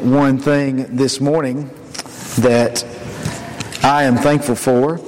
one 0.00 0.38
thing 0.38 0.96
this 0.96 1.20
morning 1.20 1.70
that 2.38 2.84
I 3.82 4.04
am 4.04 4.16
thankful 4.16 4.54
for, 4.56 5.00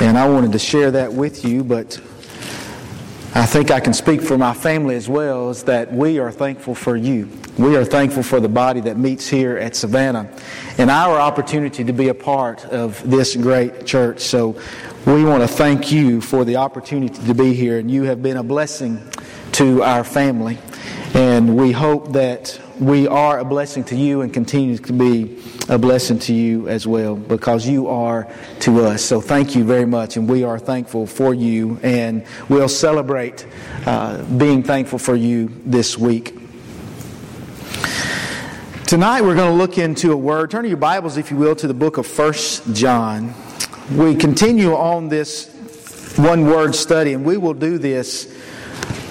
and 0.00 0.16
I 0.16 0.28
wanted 0.28 0.52
to 0.52 0.58
share 0.58 0.90
that 0.92 1.12
with 1.12 1.44
you, 1.44 1.64
but 1.64 2.00
I 3.34 3.46
think 3.46 3.70
I 3.70 3.80
can 3.80 3.92
speak 3.92 4.22
for 4.22 4.38
my 4.38 4.54
family 4.54 4.96
as 4.96 5.08
well, 5.08 5.50
is 5.50 5.64
that 5.64 5.92
we 5.92 6.18
are 6.18 6.32
thankful 6.32 6.74
for 6.74 6.96
you. 6.96 7.28
We 7.58 7.76
are 7.76 7.84
thankful 7.84 8.22
for 8.22 8.40
the 8.40 8.48
body 8.48 8.80
that 8.82 8.96
meets 8.96 9.28
here 9.28 9.56
at 9.58 9.76
Savannah 9.76 10.30
and 10.78 10.90
our 10.90 11.18
opportunity 11.18 11.84
to 11.84 11.92
be 11.92 12.08
a 12.08 12.14
part 12.14 12.64
of 12.66 13.08
this 13.08 13.36
great 13.36 13.84
church. 13.84 14.20
So 14.20 14.60
we 15.06 15.24
want 15.24 15.42
to 15.42 15.48
thank 15.48 15.92
you 15.92 16.20
for 16.20 16.44
the 16.44 16.56
opportunity 16.56 17.20
to 17.26 17.34
be 17.34 17.52
here, 17.54 17.78
and 17.78 17.90
you 17.90 18.04
have 18.04 18.22
been 18.22 18.36
a 18.36 18.42
blessing 18.42 19.02
to 19.52 19.82
our 19.82 20.04
family. 20.04 20.58
And 21.14 21.56
we 21.56 21.72
hope 21.72 22.12
that 22.12 22.60
we 22.80 23.08
are 23.08 23.38
a 23.38 23.44
blessing 23.44 23.84
to 23.84 23.96
you 23.96 24.22
and 24.22 24.32
continue 24.32 24.78
to 24.78 24.92
be 24.92 25.42
a 25.68 25.78
blessing 25.78 26.18
to 26.20 26.32
you 26.32 26.68
as 26.68 26.86
well 26.86 27.16
because 27.16 27.66
you 27.66 27.88
are 27.88 28.32
to 28.60 28.84
us. 28.84 29.04
So 29.04 29.20
thank 29.20 29.56
you 29.56 29.64
very 29.64 29.84
much, 29.84 30.16
and 30.16 30.28
we 30.28 30.44
are 30.44 30.58
thankful 30.58 31.06
for 31.06 31.34
you, 31.34 31.78
and 31.82 32.24
we'll 32.48 32.68
celebrate 32.68 33.46
uh, 33.86 34.22
being 34.24 34.62
thankful 34.62 34.98
for 34.98 35.16
you 35.16 35.50
this 35.64 35.98
week. 35.98 36.34
Tonight 38.86 39.22
we're 39.22 39.34
going 39.34 39.52
to 39.52 39.58
look 39.58 39.76
into 39.76 40.12
a 40.12 40.16
word. 40.16 40.50
Turn 40.50 40.62
to 40.62 40.68
your 40.68 40.78
Bibles, 40.78 41.16
if 41.16 41.30
you 41.30 41.36
will, 41.36 41.56
to 41.56 41.66
the 41.66 41.74
book 41.74 41.98
of 41.98 42.06
First 42.06 42.74
John. 42.74 43.34
We 43.94 44.14
continue 44.14 44.74
on 44.74 45.08
this 45.08 45.54
one 46.16 46.46
word 46.46 46.74
study, 46.74 47.12
and 47.12 47.24
we 47.24 47.36
will 47.36 47.54
do 47.54 47.78
this 47.78 48.34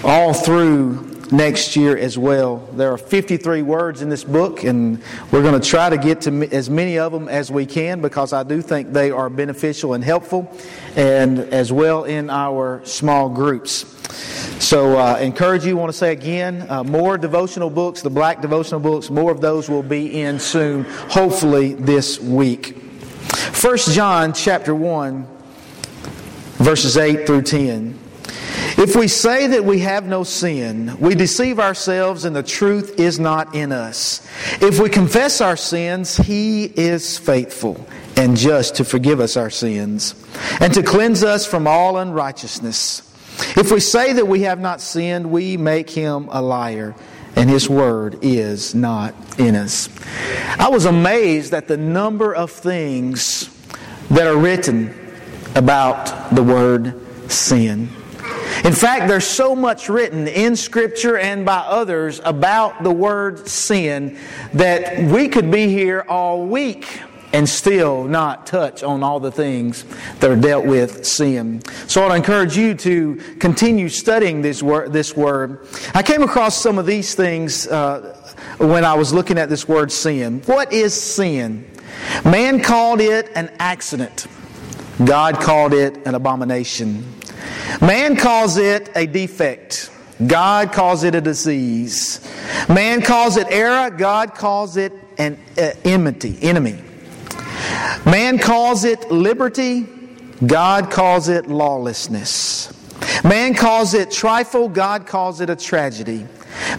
all 0.04 0.34
through 0.34 1.17
next 1.32 1.76
year 1.76 1.98
as 1.98 2.18
well. 2.18 2.58
There 2.74 2.92
are 2.92 2.98
53 2.98 3.62
words 3.62 4.02
in 4.02 4.10
this 4.10 4.24
book, 4.24 4.64
and 4.64 5.02
we're 5.32 5.42
going 5.42 5.60
to 5.60 5.68
try 5.68 5.90
to 5.90 5.98
get 5.98 6.22
to 6.22 6.50
as 6.52 6.70
many 6.70 6.98
of 6.98 7.12
them 7.12 7.28
as 7.28 7.52
we 7.52 7.66
can 7.66 8.02
because 8.02 8.34
I 8.34 8.44
do 8.44 8.62
think 8.62 8.94
they 8.94 9.12
are 9.12 9.30
beneficial 9.30 9.94
and 9.94 10.04
helpful, 10.04 10.52
and 10.96 11.40
as 11.40 11.72
well 11.72 12.06
in 12.06 12.30
our 12.30 12.82
small 12.86 13.30
groups. 13.30 13.94
So, 14.64 14.98
uh, 14.98 15.18
encourage 15.18 15.66
you, 15.66 15.78
want 15.78 15.92
to 15.92 15.98
say 15.98 16.12
again, 16.12 16.66
uh, 16.70 16.84
more 16.84 17.18
devotional 17.18 17.70
books, 17.70 18.02
the 18.02 18.10
black 18.10 18.42
devotional 18.42 18.80
books, 18.80 19.10
more 19.10 19.32
of 19.32 19.42
those 19.42 19.70
will 19.70 19.84
be 19.84 20.22
in 20.22 20.40
soon, 20.40 20.84
hopefully 21.10 21.74
this 21.74 22.20
week. 22.20 22.78
First 23.58 23.94
John 23.94 24.34
chapter 24.34 24.74
1, 24.74 25.28
verses 26.56 26.98
8 26.98 27.28
through 27.28 27.44
10. 27.44 28.07
If 28.78 28.96
we 28.96 29.08
say 29.08 29.48
that 29.48 29.66
we 29.66 29.80
have 29.80 30.06
no 30.06 30.24
sin, 30.24 30.98
we 31.00 31.16
deceive 31.16 31.60
ourselves 31.60 32.26
and 32.26 32.36
the 32.36 32.44
truth 32.44 33.00
is 33.00 33.20
not 33.20 33.56
in 33.56 33.72
us. 33.72 34.28
If 34.62 34.80
we 34.80 34.88
confess 34.88 35.42
our 35.42 35.58
sins, 35.58 36.16
He 36.16 36.66
is 36.66 37.18
faithful 37.18 37.84
and 38.16 38.38
just 38.38 38.76
to 38.76 38.86
forgive 38.86 39.20
us 39.20 39.36
our 39.36 39.50
sins 39.50 40.14
and 40.60 40.72
to 40.76 40.84
cleanse 40.84 41.24
us 41.24 41.46
from 41.46 41.66
all 41.66 41.98
unrighteousness. 41.98 43.02
If 43.58 43.72
we 43.72 43.80
say 43.80 44.14
that 44.14 44.28
we 44.28 44.44
have 44.44 44.60
not 44.60 44.80
sinned, 44.80 45.32
we 45.32 45.58
make 45.58 45.90
Him 45.90 46.28
a 46.30 46.42
liar 46.42 46.96
and 47.36 47.50
His 47.50 47.68
Word 47.68 48.20
is 48.22 48.76
not 48.76 49.16
in 49.40 49.56
us. 49.56 49.90
I 50.60 50.70
was 50.70 50.86
amazed 50.86 51.54
at 51.54 51.68
the 51.68 51.78
number 51.78 52.34
of 52.34 52.52
things 52.52 53.50
that 54.10 54.28
are 54.28 54.38
written 54.38 54.94
about 55.56 56.34
the 56.36 56.44
word 56.44 57.32
sin. 57.32 57.90
In 58.64 58.74
fact, 58.74 59.08
there's 59.08 59.28
so 59.28 59.56
much 59.56 59.90
written 59.90 60.28
in 60.28 60.56
Scripture 60.56 61.18
and 61.18 61.46
by 61.46 61.58
others 61.58 62.20
about 62.24 62.84
the 62.84 62.92
word 62.92 63.48
sin 63.48 64.18
that 64.54 65.12
we 65.12 65.28
could 65.28 65.52
be 65.52 65.68
here 65.68 66.06
all 66.08 66.46
week 66.46 67.02
and 67.34 67.48
still 67.48 68.06
not 68.06 68.48
touch 68.48 68.84
on 68.84 69.04
all 69.04 69.20
the 69.20 69.32
things 69.32 69.84
that 70.20 70.32
are 70.32 70.36
dealt 70.36 70.66
with 70.66 71.06
sin. 71.06 71.62
So 71.88 72.06
I'd 72.06 72.16
encourage 72.16 72.56
you 72.58 72.74
to 72.76 73.16
continue 73.40 73.90
studying 73.90 74.42
this 74.42 74.64
word. 74.64 74.94
This 74.94 75.16
word. 75.16 75.68
I 75.94 76.04
came 76.04 76.24
across 76.24 76.62
some 76.62 76.78
of 76.78 76.86
these 76.86 77.16
things 77.16 77.68
uh, 77.68 78.16
when 78.58 78.86
I 78.86 78.94
was 78.96 79.14
looking 79.14 79.38
at 79.38 79.50
this 79.50 79.68
word 79.68 79.92
sin. 79.92 80.42
What 80.46 80.72
is 80.72 80.94
sin? 80.94 81.70
Man 82.24 82.62
called 82.62 83.02
it 83.02 83.30
an 83.36 83.52
accident. 83.60 84.28
God 85.04 85.40
called 85.40 85.74
it 85.74 86.08
an 86.08 86.16
abomination. 86.16 87.17
Man 87.82 88.16
calls 88.16 88.58
it 88.58 88.90
a 88.96 89.06
defect. 89.06 89.92
God 90.26 90.72
calls 90.72 91.04
it 91.04 91.14
a 91.14 91.22
disease. 91.22 92.28
Man 92.68 93.02
calls 93.02 93.38
it 93.38 93.48
error. 93.50 93.92
God 93.92 94.34
calls 94.34 94.78
it 94.78 94.92
an 95.18 95.38
uh, 95.58 95.72
enmity, 95.84 96.38
enemy. 96.42 96.80
Man 98.06 98.40
calls 98.40 98.84
it 98.84 99.12
liberty. 99.12 99.88
God 100.46 100.90
calls 100.92 101.30
it 101.30 101.48
lawlessness. 101.48 102.74
Man 103.24 103.54
calls 103.54 103.94
it 103.94 104.12
trifle. 104.12 104.70
God 104.70 105.06
calls 105.06 105.42
it 105.42 105.50
a 105.50 105.56
tragedy. 105.56 106.26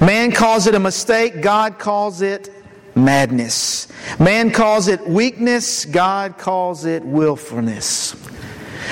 Man 0.00 0.32
calls 0.32 0.66
it 0.66 0.74
a 0.74 0.80
mistake. 0.80 1.40
God 1.40 1.78
calls 1.78 2.22
it 2.22 2.50
madness. 2.94 3.88
Man 4.18 4.50
calls 4.50 4.88
it 4.88 5.06
weakness. 5.06 5.84
God 5.84 6.38
calls 6.38 6.84
it 6.84 7.04
willfulness. 7.04 8.16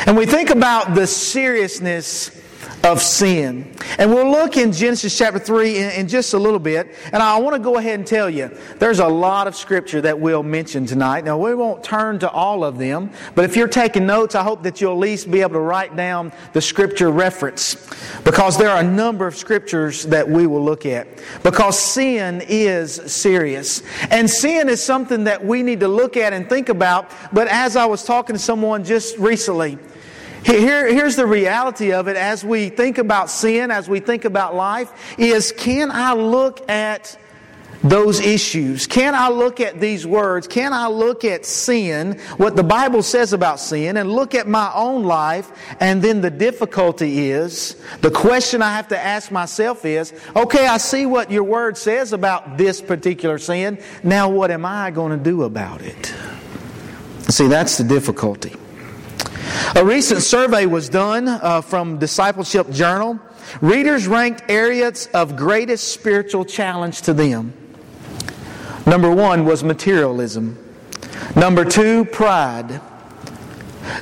And 0.05 0.17
we 0.17 0.27
think 0.27 0.51
about 0.51 0.95
the 0.95 1.07
seriousness 1.07 2.31
of 2.87 3.03
sin. 3.03 3.75
And 3.99 4.15
we'll 4.15 4.31
look 4.31 4.57
in 4.57 4.73
Genesis 4.73 5.17
chapter 5.17 5.41
3 5.41 5.77
in, 5.77 5.91
in, 5.91 6.09
just 6.09 6.35
a 6.35 6.39
little 6.39 6.61
bit. 6.61 6.95
And 7.13 7.23
I 7.23 7.37
want 7.39 7.55
to 7.55 7.61
go 7.61 7.79
ahead 7.79 7.99
and 7.99 8.07
tell 8.07 8.31
you, 8.31 8.57
there's 8.79 9.01
a 9.01 9.09
lot 9.09 9.49
of 9.49 9.57
scripture 9.57 10.01
that 10.03 10.19
we'll 10.19 10.45
mention 10.45 10.87
tonight. 10.87 11.25
Now, 11.25 11.37
we 11.37 11.55
won't 11.55 11.83
turn 11.83 12.21
to 12.21 12.31
all 12.31 12.63
of 12.65 12.79
them, 12.79 13.11
but 13.35 13.45
if 13.45 13.57
you're 13.57 13.67
taking 13.67 14.07
notes, 14.07 14.35
I 14.35 14.43
hope 14.43 14.63
that 14.63 14.81
you'll 14.81 14.93
at 14.93 14.99
least 14.99 15.31
be 15.31 15.41
able 15.41 15.55
to 15.55 15.61
write 15.61 15.97
down 15.97 16.33
the 16.53 16.61
scripture 16.61 17.11
reference 17.11 17.75
because 18.25 18.57
there 18.57 18.71
are 18.71 18.81
a 18.81 18.85
number 18.85 19.27
of 19.27 19.37
scriptures 19.37 20.05
that 20.05 20.29
we 20.29 20.47
will 20.47 20.65
look 20.65 20.87
at. 20.87 21.09
Because 21.43 21.79
sin 21.79 22.43
is 22.49 22.95
serious. 23.13 23.83
And 24.11 24.31
sin 24.31 24.69
is 24.69 24.83
something 24.83 25.25
that 25.25 25.45
we 25.45 25.63
need 25.63 25.81
to 25.81 25.89
look 25.89 26.17
at 26.17 26.33
and 26.33 26.49
think 26.49 26.69
about. 26.69 27.11
But 27.33 27.49
as 27.49 27.75
I 27.75 27.87
was 27.87 28.05
talking 28.05 28.37
to 28.37 28.41
someone 28.41 28.85
just 28.85 29.19
recently, 29.19 29.79
here, 30.45 30.87
here's 30.87 31.17
the 31.17 31.27
reality 31.27 31.93
of 31.93 32.09
it 32.09 32.17
as 32.17 32.45
we 32.45 32.69
think 32.69 32.99
about 32.99 33.31
sin, 33.31 33.71
as 33.71 33.89
we 33.89 34.01
think 34.01 34.25
about 34.25 34.55
life, 34.55 34.93
is 35.19 35.53
can 35.53 35.91
I 35.91 36.13
look 36.13 36.69
at 36.69 37.19
those 37.83 38.21
issues? 38.21 38.87
Can 38.87 39.15
I 39.15 39.29
look 39.29 39.61
at 39.61 39.81
these 39.81 40.07
words? 40.07 40.49
Can 40.49 40.73
I 40.73 40.89
look 40.89 41.25
at 41.25 41.45
sin, 41.47 42.19
what 42.37 42.57
the 42.57 42.63
Bible 42.63 43.03
says 43.03 43.33
about 43.33 43.61
sin, 43.61 43.97
and 43.97 44.11
look 44.11 44.35
at 44.35 44.49
my 44.49 44.73
own 44.75 45.05
life? 45.05 45.51
And 45.81 46.03
then 46.03 46.21
the 46.21 46.31
difficulty 46.31 47.31
is, 47.31 47.77
the 48.01 48.11
question 48.11 48.63
I 48.63 48.75
have 48.75 48.89
to 48.89 48.99
ask 48.99 49.31
myself 49.31 49.85
is, 49.85 50.13
okay, 50.35 50.67
I 50.67 50.79
see 50.79 51.07
what 51.07 51.31
your 51.31 51.45
word 51.45 51.77
says 51.77 52.13
about 52.13 52.57
this 52.57 52.81
particular 52.81 53.39
sin. 53.39 53.79
Now 54.03 54.29
what 54.29 54.51
am 54.51 54.65
I 54.65 54.91
going 54.91 55.17
to 55.17 55.23
do 55.23 55.45
about 55.45 55.83
it? 55.83 56.15
See, 57.29 57.49
that's 57.49 57.79
the 57.79 57.85
difficulty. 57.85 58.55
A 59.77 59.85
recent 59.85 60.23
survey 60.23 60.65
was 60.65 60.89
done 60.89 61.29
uh, 61.29 61.61
from 61.61 61.99
Discipleship 61.99 62.71
Journal. 62.71 63.21
Readers 63.61 64.07
ranked 64.07 64.43
areas 64.49 65.07
of 65.13 65.37
greatest 65.37 65.89
spiritual 65.89 66.47
challenge 66.47 67.03
to 67.03 67.13
them. 67.13 67.53
Number 68.87 69.15
one 69.15 69.45
was 69.45 69.63
materialism. 69.63 70.57
Number 71.37 71.63
two, 71.63 72.07
pride. 72.07 72.81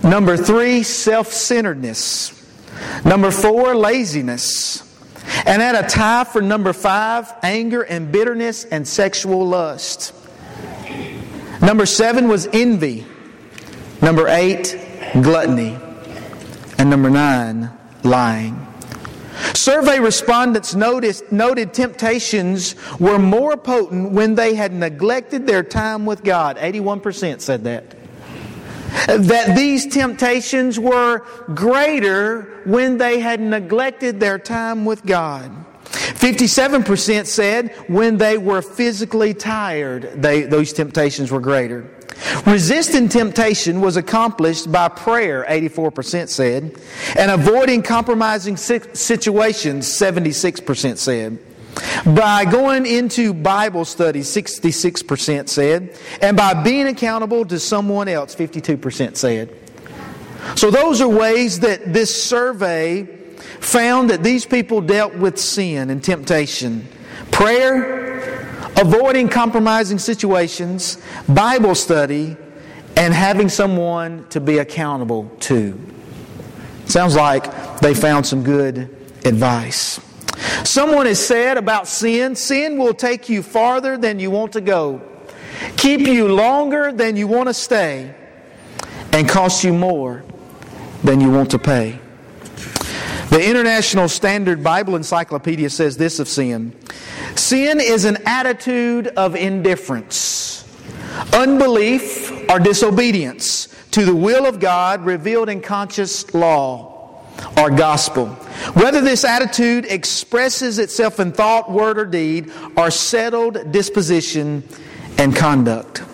Number 0.05 0.37
three, 0.37 0.85
self 0.85 1.33
centeredness. 1.33 2.41
Number 3.05 3.33
four, 3.33 3.75
laziness. 3.75 4.81
And 5.45 5.61
at 5.61 5.75
a 5.75 5.89
tie 5.89 6.23
for 6.23 6.41
number 6.41 6.73
five, 6.73 7.35
anger 7.43 7.83
and 7.83 8.13
bitterness 8.13 8.63
and 8.63 8.87
sexual 8.87 9.45
lust. 9.45 10.15
Number 11.61 11.85
seven 11.85 12.29
was 12.29 12.47
envy. 12.53 13.05
Number 14.01 14.29
eight, 14.29 14.84
gluttony. 15.21 15.79
And 16.79 16.91
number 16.91 17.11
nine, 17.11 17.71
lying. 18.03 18.65
Survey 19.55 19.99
respondents 19.99 20.75
noticed, 20.75 21.31
noted 21.33 21.75
temptations 21.75 22.75
were 22.99 23.19
more 23.19 23.57
potent 23.57 24.13
when 24.13 24.35
they 24.35 24.55
had 24.55 24.73
neglected 24.73 25.47
their 25.47 25.63
time 25.63 26.07
with 26.07 26.23
God. 26.23 26.57
81% 26.57 27.41
said 27.41 27.65
that. 27.65 27.97
That 29.07 29.57
these 29.57 29.87
temptations 29.87 30.79
were 30.79 31.21
greater 31.55 32.63
when 32.65 32.99
they 32.99 33.21
had 33.21 33.41
neglected 33.41 34.21
their 34.21 34.39
time 34.39 34.85
with 34.85 35.05
God. 35.05 35.51
57% 35.85 37.27
said 37.27 37.75
when 37.89 38.17
they 38.17 38.39
were 38.39 38.63
physically 38.63 39.35
tired, 39.35 40.11
they, 40.15 40.43
those 40.43 40.73
temptations 40.73 41.31
were 41.31 41.41
greater. 41.41 41.94
Resisting 42.47 43.09
temptation 43.09 43.81
was 43.81 43.97
accomplished 43.97 44.71
by 44.71 44.89
prayer, 44.89 45.45
84% 45.49 46.29
said, 46.29 46.81
and 47.17 47.31
avoiding 47.31 47.83
compromising 47.83 48.57
situations, 48.57 49.87
76% 49.87 50.99
said. 50.99 51.39
by 52.07 52.45
going 52.45 52.87
into 52.87 53.35
Bible 53.35 53.85
study, 53.85 54.21
66% 54.21 55.49
said, 55.49 55.99
and 56.21 56.37
by 56.37 56.55
being 56.55 56.87
accountable 56.87 57.45
to 57.47 57.59
someone 57.59 58.09
else, 58.09 58.35
52% 58.35 59.17
said. 59.17 59.55
So, 60.57 60.71
those 60.71 61.01
are 61.01 61.09
ways 61.09 61.61
that 61.61 61.93
this 61.93 62.23
survey 62.23 63.05
found 63.61 64.11
that 64.11 64.23
these 64.23 64.45
people 64.45 64.81
dealt 64.81 65.15
with 65.15 65.39
sin 65.39 65.91
and 65.91 66.05
temptation. 66.05 66.87
Prayer, 67.31 68.04
avoiding 68.77 69.29
compromising 69.29 69.99
situations, 69.99 70.99
Bible 71.29 71.75
study, 71.75 72.37
and 72.97 73.13
having 73.13 73.49
someone 73.49 74.27
to 74.29 74.41
be 74.41 74.59
accountable 74.59 75.31
to. 75.41 75.79
Sounds 76.87 77.17
like 77.17 77.79
they 77.79 77.95
found 77.95 78.27
some 78.27 78.43
good 78.43 78.95
advice. 79.25 80.01
Someone 80.65 81.07
has 81.07 81.25
said 81.25 81.57
about 81.57 81.89
sin 81.89 82.37
sin 82.37 82.79
will 82.79 82.95
take 82.95 83.29
you 83.29 83.43
farther 83.43 83.97
than 83.97 84.19
you 84.19 84.31
want 84.31 84.53
to 84.53 84.61
go, 84.61 85.01
keep 85.77 86.01
you 86.01 86.29
longer 86.29 86.93
than 86.93 87.17
you 87.17 87.27
want 87.27 87.49
to 87.49 87.55
stay, 87.55 88.15
and 89.13 89.29
cost 89.29 89.65
you 89.65 89.73
more 89.73 90.25
than 91.03 91.21
you 91.21 91.31
want 91.31 91.51
to 91.51 91.59
pay. 91.59 92.01
The 93.35 93.51
International 93.51 94.09
Standard 94.09 94.63
Bible 94.63 94.95
Encyclopedia 94.95 95.69
says 95.69 95.97
this 95.97 96.21
of 96.21 96.29
sin 96.29 96.73
Sin 97.35 97.81
is 97.81 98.05
an 98.05 98.19
attitude 98.27 99.09
of 99.09 99.35
indifference, 99.35 100.65
unbelief, 101.33 102.31
or 102.49 102.61
disobedience 102.61 103.75
to 103.91 104.05
the 104.05 104.15
will 104.15 104.47
of 104.47 104.61
God 104.61 105.05
revealed 105.05 105.49
in 105.49 105.63
conscious 105.63 106.33
law 106.33 107.25
or 107.57 107.71
gospel. 107.71 108.29
Whether 108.75 109.01
this 109.01 109.25
attitude 109.25 109.87
expresses 109.87 110.79
itself 110.79 111.19
in 111.19 111.33
thought, 111.33 111.69
word, 111.69 111.99
or 111.99 112.05
deed, 112.05 112.53
or 112.77 112.93
settled 112.93 113.73
disposition 113.73 114.63
and 115.19 115.35
conduct. 115.35 116.05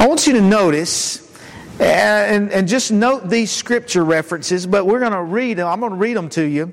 I 0.00 0.08
want 0.08 0.26
you 0.26 0.32
to 0.32 0.42
notice 0.42 1.27
and, 1.80 2.50
and 2.50 2.68
just 2.68 2.90
note 2.90 3.28
these 3.28 3.50
scripture 3.50 4.04
references, 4.04 4.66
but 4.66 4.86
we're 4.86 5.00
going 5.00 5.12
to 5.12 5.22
read 5.22 5.58
them. 5.58 5.68
I'm 5.68 5.80
going 5.80 5.92
to 5.92 5.98
read 5.98 6.16
them 6.16 6.28
to 6.30 6.42
you. 6.42 6.72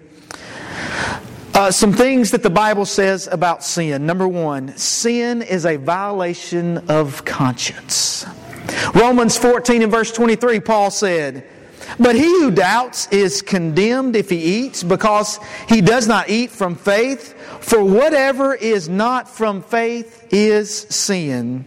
Uh, 1.53 1.71
some 1.71 1.93
things 1.93 2.31
that 2.31 2.43
the 2.43 2.49
Bible 2.49 2.85
says 2.85 3.27
about 3.27 3.63
sin. 3.63 4.05
Number 4.05 4.27
one, 4.27 4.75
sin 4.77 5.41
is 5.41 5.65
a 5.65 5.77
violation 5.77 6.89
of 6.89 7.23
conscience. 7.23 8.25
Romans 8.93 9.37
14 9.37 9.83
and 9.83 9.91
verse 9.91 10.11
23, 10.11 10.59
Paul 10.59 10.91
said, 10.91 11.47
But 11.97 12.15
he 12.15 12.27
who 12.27 12.51
doubts 12.51 13.07
is 13.07 13.41
condemned 13.41 14.17
if 14.17 14.29
he 14.29 14.65
eats, 14.65 14.83
because 14.83 15.39
he 15.69 15.79
does 15.79 16.07
not 16.07 16.29
eat 16.29 16.51
from 16.51 16.75
faith. 16.75 17.33
For 17.61 17.83
whatever 17.83 18.53
is 18.53 18.89
not 18.89 19.29
from 19.29 19.61
faith 19.61 20.27
is 20.33 20.75
sin. 20.75 21.65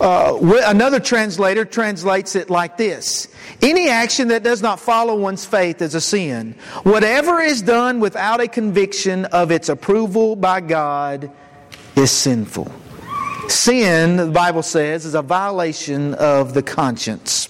Uh, 0.00 0.60
another 0.66 1.00
translator 1.00 1.64
translates 1.64 2.36
it 2.36 2.50
like 2.50 2.76
this 2.76 3.28
Any 3.62 3.88
action 3.88 4.28
that 4.28 4.42
does 4.42 4.62
not 4.62 4.78
follow 4.78 5.16
one's 5.16 5.44
faith 5.44 5.80
is 5.80 5.94
a 5.94 6.00
sin. 6.00 6.54
Whatever 6.82 7.40
is 7.40 7.62
done 7.62 8.00
without 8.00 8.40
a 8.40 8.48
conviction 8.48 9.24
of 9.26 9.50
its 9.50 9.68
approval 9.68 10.36
by 10.36 10.60
God 10.60 11.30
is 11.94 12.10
sinful. 12.10 12.70
Sin, 13.48 14.16
the 14.16 14.26
Bible 14.26 14.62
says, 14.62 15.06
is 15.06 15.14
a 15.14 15.22
violation 15.22 16.14
of 16.14 16.52
the 16.52 16.62
conscience. 16.62 17.48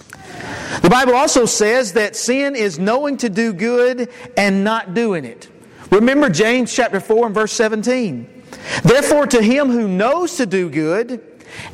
The 0.81 0.89
Bible 0.89 1.15
also 1.15 1.45
says 1.45 1.93
that 1.93 2.15
sin 2.15 2.55
is 2.55 2.77
knowing 2.77 3.17
to 3.17 3.29
do 3.29 3.51
good 3.51 4.09
and 4.37 4.63
not 4.63 4.93
doing 4.93 5.25
it. 5.25 5.49
Remember 5.91 6.29
James 6.29 6.73
chapter 6.73 6.99
4 6.99 7.27
and 7.27 7.35
verse 7.35 7.53
17. 7.53 8.43
Therefore, 8.83 9.25
to 9.27 9.41
him 9.41 9.69
who 9.69 9.87
knows 9.87 10.35
to 10.37 10.45
do 10.45 10.69
good 10.69 11.21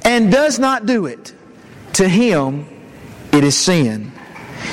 and 0.03 0.31
does 0.31 0.59
not 0.59 0.85
do 0.85 1.05
it, 1.05 1.33
to 1.93 2.07
him 2.07 2.67
it 3.31 3.43
is 3.43 3.57
sin. 3.57 4.11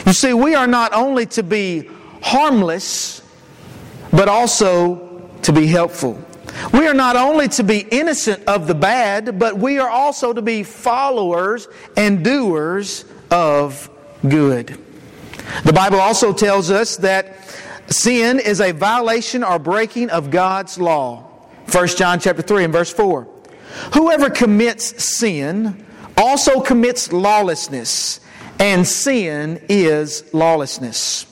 You 0.06 0.12
see, 0.12 0.32
we 0.32 0.54
are 0.54 0.66
not 0.66 0.92
only 0.92 1.26
to 1.26 1.42
be 1.42 1.88
harmless, 2.22 3.22
but 4.12 4.28
also 4.28 5.28
to 5.42 5.52
be 5.52 5.66
helpful. 5.66 6.22
We 6.72 6.86
are 6.86 6.94
not 6.94 7.16
only 7.16 7.48
to 7.48 7.62
be 7.62 7.86
innocent 7.90 8.44
of 8.46 8.66
the 8.66 8.74
bad, 8.74 9.38
but 9.38 9.56
we 9.56 9.78
are 9.78 9.88
also 9.88 10.32
to 10.32 10.42
be 10.42 10.62
followers 10.62 11.68
and 11.96 12.24
doers 12.24 13.04
of 13.30 13.88
good. 14.28 14.78
The 15.64 15.72
Bible 15.72 16.00
also 16.00 16.32
tells 16.32 16.70
us 16.70 16.96
that 16.98 17.36
sin 17.88 18.38
is 18.38 18.60
a 18.60 18.72
violation 18.72 19.42
or 19.42 19.58
breaking 19.58 20.10
of 20.10 20.30
God's 20.30 20.78
law. 20.78 21.24
1 21.72 21.86
John 21.88 22.20
chapter 22.20 22.42
3 22.42 22.64
and 22.64 22.72
verse 22.72 22.92
4. 22.92 23.26
Whoever 23.94 24.30
commits 24.30 25.02
sin 25.02 25.84
also 26.16 26.60
commits 26.60 27.12
lawlessness, 27.12 28.20
and 28.58 28.86
sin 28.86 29.62
is 29.68 30.32
lawlessness. 30.34 31.26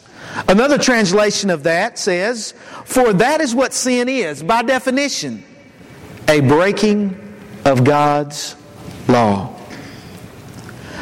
Another 0.48 0.78
translation 0.78 1.50
of 1.50 1.64
that 1.64 1.98
says, 1.98 2.52
For 2.84 3.12
that 3.14 3.40
is 3.40 3.54
what 3.54 3.72
sin 3.72 4.08
is, 4.08 4.42
by 4.42 4.62
definition, 4.62 5.44
a 6.28 6.40
breaking 6.40 7.18
of 7.64 7.84
God's 7.84 8.56
law. 9.08 9.54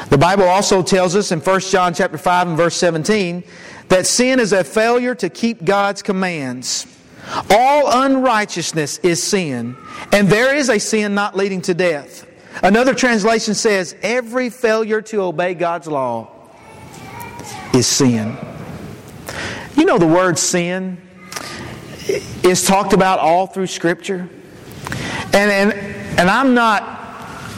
The 0.09 0.19
Bible 0.19 0.45
also 0.45 0.83
tells 0.83 1.17
us 1.17 1.33
in 1.33 1.41
1 1.41 1.61
John 1.61 1.93
chapter 1.93 2.17
5 2.17 2.49
and 2.49 2.57
verse 2.57 2.77
17 2.77 3.43
that 3.89 4.07
sin 4.07 4.41
is 4.41 4.53
a 4.53 4.65
failure 4.65 5.15
to 5.17 5.29
keep 5.29 5.65
God's 5.65 6.03
commands. 6.03 6.87
All 7.51 8.05
unrighteousness 8.05 8.99
is 8.99 9.23
sin, 9.23 9.77
and 10.13 10.29
there 10.29 10.55
is 10.55 10.69
a 10.69 10.79
sin 10.79 11.15
not 11.15 11.37
leading 11.37 11.63
to 11.63 11.75
death. 11.75 12.27
Another 12.63 12.95
translation 12.95 13.55
says 13.55 13.95
every 14.03 14.49
failure 14.49 15.03
to 15.03 15.23
obey 15.23 15.55
God's 15.55 15.87
law 15.87 16.31
is 17.75 17.87
sin. 17.87 18.37
You 19.77 19.85
know, 19.85 19.99
the 19.99 20.07
word 20.07 20.39
sin 20.39 20.99
is 22.43 22.65
talked 22.65 22.93
about 22.93 23.19
all 23.19 23.47
through 23.47 23.67
Scripture. 23.67 24.29
And, 25.33 25.51
and, 25.51 25.73
and 26.19 26.31
I'm 26.31 26.55
not 26.55 27.06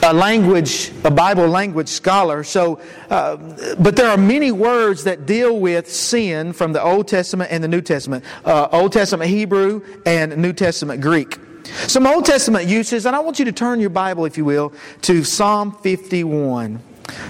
a 0.02 0.12
language, 0.12 0.92
a 1.04 1.10
Bible 1.10 1.48
language 1.48 1.88
scholar. 1.88 2.44
So, 2.44 2.80
uh, 3.10 3.36
but 3.78 3.96
there 3.96 4.08
are 4.08 4.16
many 4.16 4.52
words 4.52 5.04
that 5.04 5.26
deal 5.26 5.58
with 5.58 5.90
sin 5.90 6.52
from 6.52 6.72
the 6.72 6.82
Old 6.82 7.08
Testament 7.08 7.50
and 7.50 7.62
the 7.62 7.68
New 7.68 7.80
Testament. 7.80 8.24
Uh, 8.44 8.68
Old 8.72 8.92
Testament 8.92 9.30
Hebrew 9.30 9.82
and 10.06 10.36
New 10.36 10.52
Testament 10.52 11.00
Greek. 11.00 11.38
Some 11.86 12.06
Old 12.06 12.24
Testament 12.24 12.68
uses, 12.68 13.06
and 13.06 13.14
I 13.14 13.18
want 13.18 13.38
you 13.38 13.44
to 13.44 13.52
turn 13.52 13.80
your 13.80 13.90
Bible, 13.90 14.24
if 14.24 14.38
you 14.38 14.44
will, 14.44 14.72
to 15.02 15.24
Psalm 15.24 15.72
51. 15.82 16.82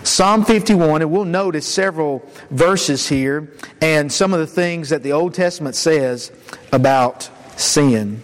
Psalm 0.03 0.45
51, 0.45 1.03
and 1.03 1.11
we'll 1.11 1.25
notice 1.25 1.67
several 1.67 2.29
verses 2.51 3.09
here 3.09 3.53
and 3.81 4.13
some 4.13 4.33
of 4.33 4.41
the 4.41 4.47
things 4.47 4.89
that 4.91 5.03
the 5.03 5.13
Old 5.13 5.35
Testament 5.35 5.77
says 5.77 6.33
about 6.73 7.31
sin. 7.57 8.23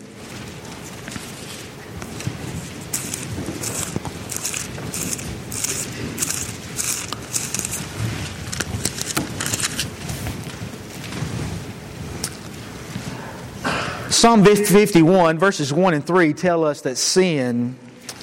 Psalm 14.24 14.42
51, 14.42 15.38
verses 15.38 15.70
1 15.70 15.92
and 15.92 16.06
3 16.06 16.32
tell 16.32 16.64
us 16.64 16.80
that 16.80 16.96
sin 16.96 17.76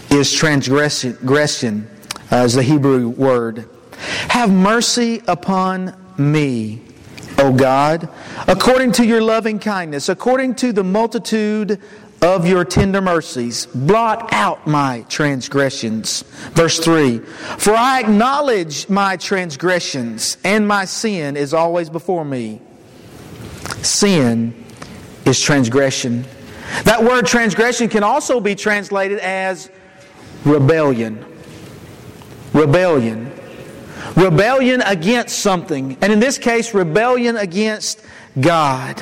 is 0.10 0.34
transgression, 0.34 1.88
as 2.32 2.56
uh, 2.56 2.58
the 2.58 2.64
Hebrew 2.64 3.10
word. 3.10 3.70
Have 4.30 4.50
mercy 4.52 5.22
upon 5.28 5.96
me, 6.18 6.82
O 7.38 7.54
God, 7.54 8.10
according 8.48 8.94
to 8.94 9.06
your 9.06 9.22
loving 9.22 9.60
kindness, 9.60 10.10
according 10.10 10.56
to 10.56 10.74
the 10.74 10.84
multitude 10.84 11.80
of 12.24 12.48
your 12.48 12.66
tender 12.66 13.00
mercies. 13.00 13.68
Blot 13.68 14.34
out 14.34 14.66
my 14.66 15.06
transgressions. 15.08 16.24
Verse 16.54 16.80
3 16.80 17.20
For 17.20 17.76
I 17.76 18.00
acknowledge 18.00 18.90
my 18.90 19.18
transgressions, 19.18 20.38
and 20.44 20.68
my 20.68 20.86
sin 20.86 21.38
is 21.38 21.54
always 21.54 21.92
before 21.92 22.26
me. 22.26 22.60
Sin 23.84 24.62
is 25.26 25.40
transgression. 25.40 26.26
That 26.84 27.04
word 27.04 27.26
transgression 27.26 27.90
can 27.90 28.04
also 28.04 28.40
be 28.40 28.56
translated 28.56 29.20
as 29.20 29.70
rebellion. 30.46 31.26
Rebellion. 32.54 33.32
Rebellion 34.16 34.82
against 34.82 35.40
something. 35.40 35.98
And 36.02 36.12
in 36.12 36.20
this 36.20 36.38
case, 36.38 36.74
rebellion 36.74 37.38
against 37.38 38.04
God. 38.40 39.02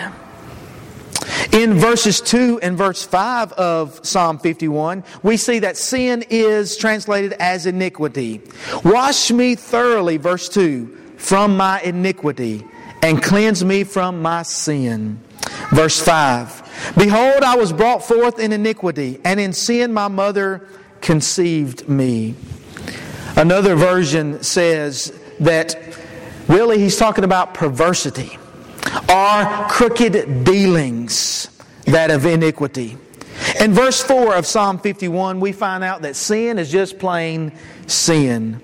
In 1.52 1.76
verses 1.76 2.22
2 2.22 2.60
and 2.62 2.78
verse 2.78 3.04
5 3.04 3.54
of 3.54 4.06
Psalm 4.06 4.40
51, 4.40 5.04
we 5.24 5.38
see 5.38 5.60
that 5.60 5.78
sin 5.78 6.24
is 6.30 6.78
translated 6.78 7.34
as 7.34 7.66
iniquity. 7.66 8.42
Wash 8.84 9.32
me 9.32 9.56
thoroughly, 9.56 10.18
verse 10.18 10.50
2, 10.50 11.16
from 11.18 11.58
my 11.58 11.82
iniquity 11.82 12.66
and 13.02 13.22
cleanse 13.22 13.64
me 13.64 13.84
from 13.84 14.22
my 14.22 14.44
sin. 14.44 15.20
Verse 15.72 16.00
5 16.02 16.96
Behold, 16.98 17.44
I 17.44 17.56
was 17.56 17.74
brought 17.74 18.04
forth 18.04 18.40
in 18.40 18.52
iniquity, 18.52 19.20
and 19.24 19.40
in 19.40 19.54
sin 19.54 19.94
my 19.94 20.08
mother 20.08 20.68
conceived 21.02 21.88
me. 21.88 22.36
Another 23.36 23.76
version 23.76 24.42
says 24.44 25.18
that 25.40 25.98
really 26.48 26.80
he's 26.80 26.98
talking 26.98 27.24
about 27.24 27.54
perversity 27.54 28.38
or 29.10 29.66
crooked 29.70 30.44
dealings, 30.44 31.50
that 31.86 32.12
of 32.12 32.26
iniquity. 32.26 32.98
In 33.60 33.74
verse 33.74 34.02
4 34.04 34.36
of 34.36 34.46
Psalm 34.46 34.80
51, 34.80 35.40
we 35.40 35.52
find 35.52 35.84
out 35.84 36.02
that 36.02 36.16
sin 36.16 36.60
is 36.60 36.72
just 36.72 37.00
plain 37.00 37.52
sin. 37.88 38.62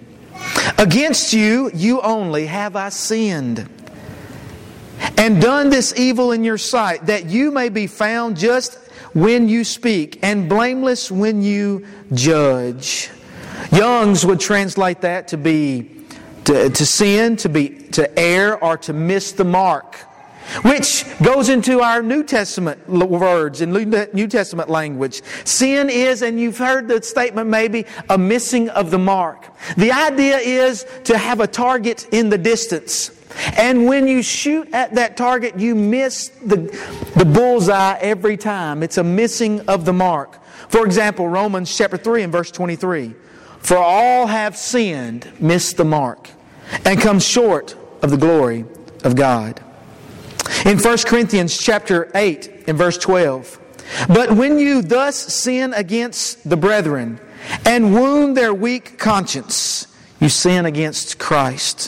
Against 0.77 1.33
you, 1.33 1.71
you 1.73 2.01
only 2.01 2.45
have 2.47 2.75
I 2.75 2.89
sinned 2.89 3.69
and 5.17 5.41
done 5.41 5.69
this 5.69 5.98
evil 5.98 6.31
in 6.31 6.43
your 6.43 6.57
sight, 6.57 7.05
that 7.07 7.25
you 7.25 7.51
may 7.51 7.69
be 7.69 7.88
found 7.88 8.38
just 8.38 8.75
when 9.13 9.48
you 9.48 9.63
speak 9.63 10.19
and 10.22 10.50
blameless 10.50 11.10
when 11.10 11.41
you 11.41 11.86
judge. 12.13 13.10
Young's 13.72 14.25
would 14.25 14.39
translate 14.39 15.01
that 15.01 15.29
to 15.29 15.38
be 15.38 15.91
to, 16.45 16.69
to 16.69 16.86
sin, 16.86 17.38
to 17.38 17.50
be 17.50 17.69
to 17.69 18.19
err, 18.19 18.63
or 18.63 18.77
to 18.77 18.93
miss 18.93 19.31
the 19.31 19.45
mark. 19.45 19.95
Which 20.62 21.05
goes 21.24 21.50
into 21.50 21.81
our 21.81 22.03
New 22.03 22.24
Testament 22.24 22.88
words 22.88 23.62
in 23.62 23.72
New 23.72 24.27
Testament 24.27 24.69
language. 24.69 25.24
Sin 25.43 25.89
is, 25.89 26.22
and 26.22 26.39
you've 26.39 26.60
heard 26.60 26.88
the 26.88 27.01
statement 27.01 27.50
maybe, 27.50 27.88
a 28.10 28.17
missing 28.17 28.69
of 28.69 28.91
the 28.91 29.00
mark. 29.00 29.48
The 29.75 29.91
idea 29.91 30.38
is 30.38 30.86
to 31.05 31.17
have 31.17 31.39
a 31.39 31.48
target 31.48 32.07
in 32.12 32.29
the 32.29 32.38
distance. 32.38 33.10
And 33.57 33.85
when 33.85 34.07
you 34.07 34.21
shoot 34.23 34.73
at 34.73 34.95
that 34.95 35.17
target, 35.17 35.59
you 35.59 35.75
miss 35.75 36.29
the, 36.43 36.57
the 37.15 37.25
bullseye 37.25 37.97
every 37.99 38.37
time. 38.37 38.83
It's 38.83 38.97
a 38.97 39.03
missing 39.03 39.61
of 39.67 39.85
the 39.85 39.93
mark. 39.93 40.43
For 40.69 40.85
example, 40.85 41.27
Romans 41.27 41.75
chapter 41.75 41.97
3 41.97 42.23
and 42.23 42.31
verse 42.31 42.51
23. 42.51 43.13
For 43.59 43.77
all 43.77 44.27
have 44.27 44.55
sinned, 44.55 45.31
missed 45.39 45.77
the 45.77 45.85
mark, 45.85 46.29
and 46.85 46.99
come 46.99 47.19
short 47.19 47.75
of 48.01 48.11
the 48.11 48.17
glory 48.17 48.65
of 49.03 49.15
God. 49.15 49.61
In 50.65 50.77
1 50.77 50.97
Corinthians 51.05 51.57
chapter 51.57 52.11
8 52.13 52.65
and 52.67 52.77
verse 52.77 52.97
12. 52.97 53.59
But 54.07 54.31
when 54.31 54.59
you 54.59 54.81
thus 54.81 55.15
sin 55.15 55.73
against 55.73 56.47
the 56.47 56.57
brethren 56.57 57.19
and 57.65 57.93
wound 57.93 58.35
their 58.35 58.53
weak 58.53 58.97
conscience, 58.97 59.87
you 60.19 60.29
sin 60.29 60.65
against 60.65 61.19
Christ. 61.19 61.88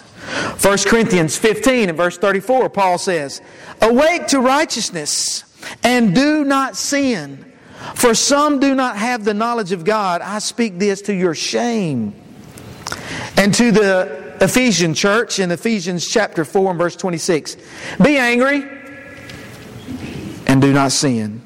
1 0.61 0.77
Corinthians 0.87 1.37
15 1.37 1.89
and 1.89 1.97
verse 1.97 2.17
34, 2.17 2.69
Paul 2.69 2.97
says, 2.97 3.41
Awake 3.81 4.27
to 4.27 4.39
righteousness 4.39 5.43
and 5.83 6.13
do 6.13 6.43
not 6.43 6.75
sin. 6.75 7.43
For 7.95 8.13
some 8.13 8.59
do 8.59 8.75
not 8.75 8.97
have 8.97 9.23
the 9.23 9.33
knowledge 9.33 9.71
of 9.71 9.85
God. 9.85 10.21
I 10.21 10.39
speak 10.39 10.77
this 10.77 11.01
to 11.03 11.13
your 11.13 11.35
shame. 11.35 12.13
And 13.37 13.53
to 13.53 13.71
the 13.71 14.35
Ephesian 14.41 14.93
church 14.93 15.39
in 15.39 15.51
Ephesians 15.51 16.07
chapter 16.07 16.43
4 16.43 16.71
and 16.71 16.79
verse 16.79 16.95
26, 16.95 17.57
Be 18.03 18.17
angry 18.17 18.63
and 20.47 20.61
do 20.61 20.73
not 20.73 20.91
sin. 20.91 21.41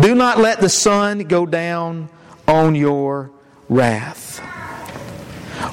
Do 0.00 0.14
not 0.14 0.38
let 0.38 0.60
the 0.60 0.68
sun 0.68 1.20
go 1.20 1.46
down 1.46 2.08
on 2.46 2.74
your 2.74 3.30
wrath. 3.68 4.23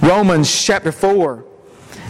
Romans 0.01 0.63
chapter 0.63 0.91
4 0.91 1.45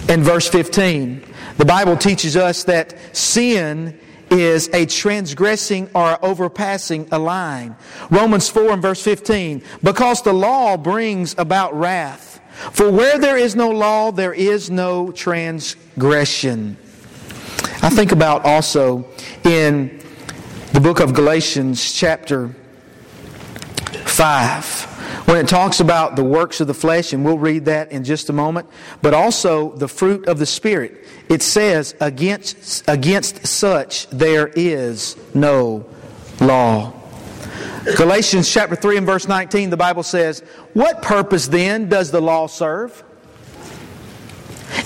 and 0.08 0.24
verse 0.24 0.48
15. 0.48 1.26
The 1.58 1.66
Bible 1.66 1.98
teaches 1.98 2.38
us 2.38 2.64
that 2.64 2.96
sin 3.16 4.00
is 4.30 4.70
a 4.70 4.86
transgressing 4.86 5.90
or 5.94 6.18
overpassing 6.24 7.10
a 7.12 7.20
line. 7.20 7.76
Romans 8.10 8.48
4 8.48 8.72
and 8.74 8.82
verse 8.82 9.04
15. 9.04 9.62
Because 9.84 10.22
the 10.22 10.32
law 10.32 10.78
brings 10.78 11.36
about 11.38 11.74
wrath. 11.74 12.40
For 12.72 12.90
where 12.90 13.20
there 13.20 13.38
is 13.38 13.58
no 13.58 13.70
law, 13.70 14.12
there 14.12 14.34
is 14.34 14.70
no 14.70 15.12
transgression. 15.12 16.78
I 17.82 17.90
think 17.90 18.14
about 18.14 18.46
also 18.46 19.06
in 19.44 20.02
the 20.72 20.80
book 20.80 21.02
of 21.02 21.14
Galatians, 21.14 21.92
chapter 21.92 22.56
5 24.06 24.91
when 25.32 25.40
it 25.40 25.48
talks 25.48 25.80
about 25.80 26.18
the 26.18 26.24
works 26.26 26.60
of 26.60 26.68
the 26.68 26.74
flesh, 26.74 27.14
and 27.14 27.24
we'll 27.24 27.38
read 27.38 27.64
that 27.64 27.90
in 27.94 28.04
just 28.04 28.30
a 28.30 28.34
moment, 28.34 28.68
but 29.02 29.14
also 29.14 29.72
the 29.78 29.88
fruit 29.88 30.28
of 30.28 30.38
the 30.40 30.46
Spirit, 30.46 31.06
it 31.30 31.42
says, 31.42 31.96
against, 32.02 32.84
against 32.90 33.48
such 33.48 34.10
there 34.10 34.48
is 34.58 35.16
no 35.34 35.86
law. 36.42 36.92
Galatians 37.96 38.52
chapter 38.52 38.76
3 38.76 38.98
and 38.98 39.06
verse 39.06 39.26
19, 39.26 39.70
the 39.70 39.78
Bible 39.78 40.04
says, 40.04 40.42
What 40.74 41.02
purpose 41.02 41.48
then 41.48 41.88
does 41.88 42.12
the 42.12 42.20
law 42.20 42.48
serve? 42.48 43.02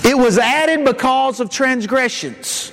It 0.04 0.16
was 0.16 0.38
added 0.38 0.84
because 0.84 1.40
of 1.40 1.50
transgressions, 1.50 2.70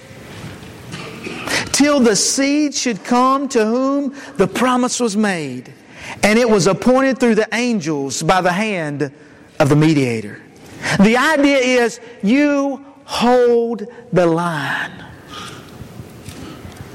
till 1.71 1.99
the 1.99 2.15
seed 2.15 2.75
should 2.75 3.03
come 3.03 3.47
to 3.47 3.65
whom 3.65 4.15
the 4.37 4.47
promise 4.47 4.99
was 4.99 5.17
made. 5.17 5.73
And 6.21 6.37
it 6.37 6.49
was 6.49 6.67
appointed 6.67 7.19
through 7.19 7.35
the 7.35 7.47
angels 7.53 8.23
by 8.23 8.41
the 8.41 8.51
hand 8.51 9.11
of 9.59 9.69
the 9.69 9.75
mediator. 9.75 10.41
The 10.99 11.17
idea 11.17 11.57
is 11.57 11.99
you 12.21 12.85
hold 13.05 13.85
the 14.11 14.25
line. 14.25 15.05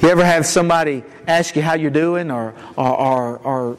You 0.03 0.11
ever 0.11 0.25
have 0.25 0.47
somebody 0.47 1.03
ask 1.27 1.57
you 1.57 1.63
how 1.63 1.75
you're 1.75 1.91
doing, 1.91 2.31
or, 2.31 2.55
or, 2.77 2.97
or, 2.97 3.39
or 3.39 3.79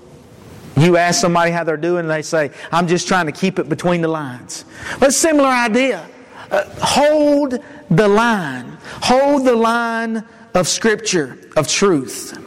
you 0.77 0.97
ask 0.97 1.21
somebody 1.21 1.51
how 1.51 1.63
they're 1.63 1.77
doing, 1.77 2.01
and 2.01 2.09
they 2.09 2.21
say, 2.21 2.51
I'm 2.71 2.87
just 2.87 3.07
trying 3.07 3.25
to 3.25 3.31
keep 3.31 3.59
it 3.59 3.69
between 3.69 4.01
the 4.01 4.07
lines. 4.07 4.65
But 4.99 5.13
similar 5.13 5.49
idea. 5.49 6.07
Uh, 6.51 6.63
hold 6.81 7.59
the 7.89 8.07
line. 8.07 8.77
Hold 9.03 9.45
the 9.45 9.55
line 9.55 10.23
of 10.53 10.67
Scripture, 10.67 11.37
of 11.55 11.67
truth. 11.67 12.38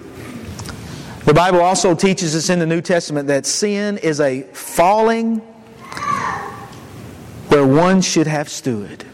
The 1.24 1.34
Bible 1.34 1.60
also 1.60 1.94
teaches 1.94 2.34
us 2.34 2.50
in 2.50 2.58
the 2.58 2.66
New 2.66 2.80
Testament 2.80 3.28
that 3.28 3.46
sin 3.46 3.98
is 3.98 4.20
a 4.20 4.42
falling 4.42 5.38
where 7.48 7.64
one 7.64 8.02
should 8.02 8.26
have 8.26 8.48
stood. 8.48 9.04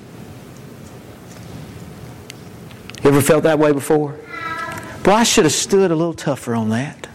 You 3.02 3.10
ever 3.10 3.20
felt 3.20 3.42
that 3.42 3.58
way 3.58 3.72
before? 3.72 4.18
Boy, 5.02 5.12
I 5.12 5.22
should 5.22 5.44
have 5.44 5.52
stood 5.52 5.90
a 5.90 5.94
little 5.94 6.14
tougher 6.14 6.54
on 6.54 6.70
that. 6.70 7.08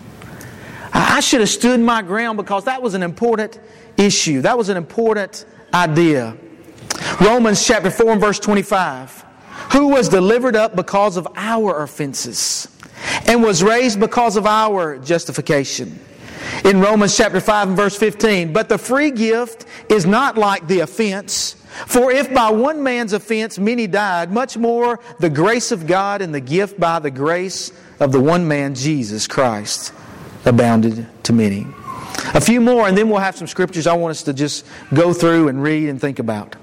I 0.93 1.21
should 1.21 1.39
have 1.39 1.49
stood 1.49 1.79
my 1.79 2.03
ground 2.03 2.37
because 2.37 2.65
that 2.65 2.81
was 2.81 2.93
an 2.93 3.01
important 3.01 3.59
issue. 3.97 4.41
That 4.41 4.57
was 4.57 4.69
an 4.69 4.77
important 4.77 5.45
idea. 5.73 6.37
Romans 7.19 7.65
chapter 7.65 7.89
4 7.89 8.11
and 8.11 8.21
verse 8.21 8.39
25. 8.39 9.25
Who 9.71 9.87
was 9.87 10.07
delivered 10.07 10.55
up 10.55 10.75
because 10.75 11.17
of 11.17 11.27
our 11.35 11.81
offenses 11.81 12.67
and 13.25 13.41
was 13.41 13.63
raised 13.63 13.99
because 13.99 14.35
of 14.37 14.45
our 14.45 14.97
justification. 14.97 15.99
In 16.65 16.79
Romans 16.79 17.15
chapter 17.15 17.39
5 17.39 17.69
and 17.69 17.77
verse 17.77 17.97
15, 17.97 18.53
but 18.53 18.69
the 18.69 18.77
free 18.77 19.11
gift 19.11 19.65
is 19.89 20.05
not 20.05 20.37
like 20.37 20.67
the 20.67 20.81
offense. 20.81 21.55
For 21.87 22.11
if 22.11 22.33
by 22.33 22.51
one 22.51 22.83
man's 22.83 23.13
offense 23.13 23.57
many 23.57 23.87
died, 23.87 24.31
much 24.31 24.57
more 24.57 24.99
the 25.19 25.29
grace 25.29 25.71
of 25.71 25.87
God 25.87 26.21
and 26.21 26.33
the 26.33 26.41
gift 26.41 26.79
by 26.79 26.99
the 26.99 27.11
grace 27.11 27.71
of 27.99 28.11
the 28.11 28.19
one 28.19 28.47
man, 28.47 28.75
Jesus 28.75 29.27
Christ, 29.27 29.93
abounded 30.45 31.07
to 31.23 31.33
many. 31.33 31.65
A 32.35 32.41
few 32.41 32.61
more, 32.61 32.87
and 32.87 32.97
then 32.97 33.09
we'll 33.09 33.19
have 33.19 33.35
some 33.35 33.47
scriptures 33.47 33.87
I 33.87 33.93
want 33.93 34.11
us 34.11 34.23
to 34.23 34.33
just 34.33 34.65
go 34.93 35.13
through 35.13 35.47
and 35.47 35.61
read 35.61 35.89
and 35.89 35.99
think 35.99 36.19
about. 36.19 36.55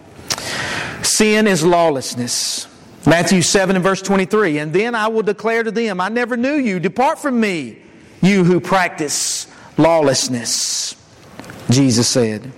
Sin 1.02 1.46
is 1.46 1.64
lawlessness. 1.64 2.66
Matthew 3.06 3.42
7 3.42 3.76
and 3.76 3.82
verse 3.82 4.02
23. 4.02 4.58
And 4.58 4.72
then 4.72 4.94
I 4.94 5.08
will 5.08 5.22
declare 5.22 5.62
to 5.62 5.70
them, 5.70 6.00
I 6.00 6.08
never 6.08 6.36
knew 6.36 6.54
you. 6.54 6.80
Depart 6.80 7.18
from 7.18 7.40
me, 7.40 7.78
you 8.20 8.44
who 8.44 8.60
practice 8.60 9.46
lawlessness. 9.76 10.96
Jesus 11.70 12.08
said. 12.08 12.52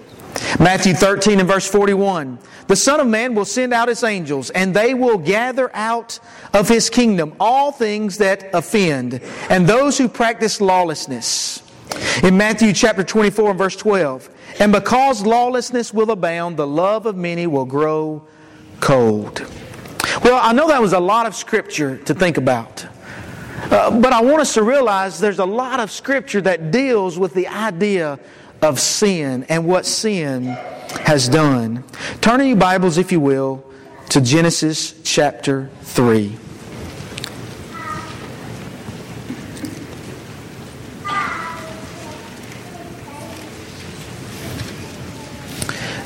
Matthew 0.58 0.94
13 0.94 1.40
and 1.40 1.48
verse 1.48 1.68
41. 1.68 2.38
The 2.66 2.76
Son 2.76 3.00
of 3.00 3.06
Man 3.06 3.34
will 3.34 3.44
send 3.44 3.72
out 3.72 3.88
his 3.88 4.02
angels, 4.02 4.50
and 4.50 4.74
they 4.74 4.94
will 4.94 5.18
gather 5.18 5.74
out 5.74 6.18
of 6.54 6.68
his 6.68 6.88
kingdom 6.88 7.34
all 7.38 7.70
things 7.70 8.18
that 8.18 8.50
offend, 8.54 9.20
and 9.50 9.66
those 9.66 9.98
who 9.98 10.08
practice 10.08 10.60
lawlessness. 10.60 11.62
In 12.22 12.36
Matthew 12.36 12.72
chapter 12.72 13.04
24 13.04 13.50
and 13.50 13.58
verse 13.58 13.76
12. 13.76 14.30
And 14.60 14.72
because 14.72 15.24
lawlessness 15.26 15.92
will 15.92 16.10
abound, 16.10 16.56
the 16.56 16.66
love 16.66 17.06
of 17.06 17.16
many 17.16 17.46
will 17.46 17.66
grow 17.66 18.26
cold. 18.80 19.46
Well, 20.20 20.38
I 20.42 20.52
know 20.52 20.68
that 20.68 20.80
was 20.80 20.92
a 20.92 21.00
lot 21.00 21.26
of 21.26 21.34
scripture 21.34 21.96
to 21.98 22.14
think 22.14 22.36
about. 22.36 22.86
Uh, 23.70 23.90
but 24.00 24.12
I 24.12 24.20
want 24.20 24.40
us 24.40 24.54
to 24.54 24.62
realize 24.62 25.18
there's 25.18 25.38
a 25.38 25.44
lot 25.44 25.80
of 25.80 25.90
scripture 25.90 26.40
that 26.42 26.70
deals 26.70 27.18
with 27.18 27.32
the 27.32 27.48
idea 27.48 28.18
of 28.60 28.78
sin 28.78 29.44
and 29.48 29.66
what 29.66 29.86
sin 29.86 30.44
has 31.04 31.28
done. 31.28 31.84
Turn 32.20 32.40
in 32.40 32.48
your 32.48 32.56
Bibles, 32.56 32.98
if 32.98 33.10
you 33.10 33.20
will, 33.20 33.64
to 34.10 34.20
Genesis 34.20 34.94
chapter 35.02 35.70
3. 35.82 36.36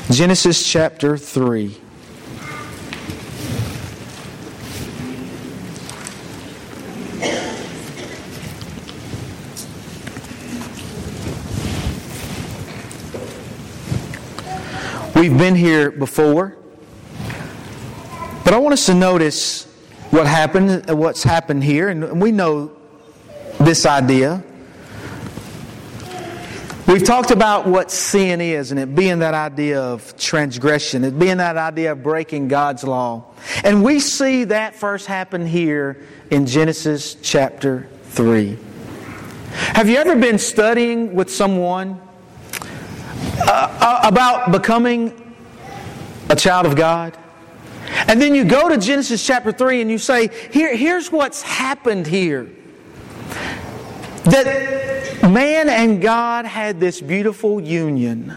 Genesis 0.09 0.65
chapter 0.65 1.17
3. 1.17 1.77
We've 15.17 15.35
been 15.35 15.55
here 15.55 15.89
before, 15.89 16.55
but 18.45 18.53
I 18.53 18.59
want 18.59 18.73
us 18.73 18.85
to 18.85 18.93
notice 18.93 19.65
what 20.11 20.27
happened, 20.27 20.87
uh, 20.87 20.95
what's 20.95 21.23
happened 21.23 21.63
here, 21.63 21.89
and 21.89 22.21
we 22.21 22.31
know 22.31 22.71
this 23.59 23.87
idea. 23.87 24.43
We've 26.87 27.03
talked 27.03 27.31
about 27.31 27.65
what 27.65 27.89
sin 27.89 28.41
is, 28.41 28.69
and 28.69 28.79
it 28.79 28.93
being 28.93 29.17
that 29.19 29.33
idea 29.33 29.81
of 29.81 30.15
transgression, 30.17 31.03
it 31.03 31.17
being 31.17 31.37
that 31.37 31.57
idea 31.57 31.93
of 31.93 32.03
breaking 32.03 32.47
God's 32.47 32.83
law. 32.83 33.25
And 33.63 33.83
we 33.83 33.99
see 33.99 34.43
that 34.43 34.75
first 34.75 35.07
happen 35.07 35.47
here 35.47 35.99
in 36.29 36.45
Genesis 36.45 37.15
chapter 37.23 37.89
3. 38.09 38.55
Have 39.49 39.89
you 39.89 39.97
ever 39.97 40.15
been 40.15 40.37
studying 40.37 41.15
with 41.15 41.31
someone 41.31 42.06
uh, 43.39 43.77
uh 43.79 44.07
about 44.07 44.51
becoming 44.51 45.13
a 46.29 46.35
child 46.35 46.65
of 46.65 46.75
God? 46.75 47.17
And 48.07 48.21
then 48.21 48.35
you 48.35 48.43
go 48.43 48.69
to 48.69 48.77
Genesis 48.77 49.25
chapter 49.25 49.51
3 49.51 49.81
and 49.81 49.91
you 49.91 49.97
say, 49.97 50.29
Here, 50.51 50.75
here's 50.75 51.11
what's 51.11 51.41
happened 51.41 52.07
here. 52.07 52.49
That 54.25 55.23
man 55.23 55.69
and 55.69 56.01
God 56.01 56.45
had 56.45 56.79
this 56.79 57.01
beautiful 57.01 57.61
union. 57.61 58.35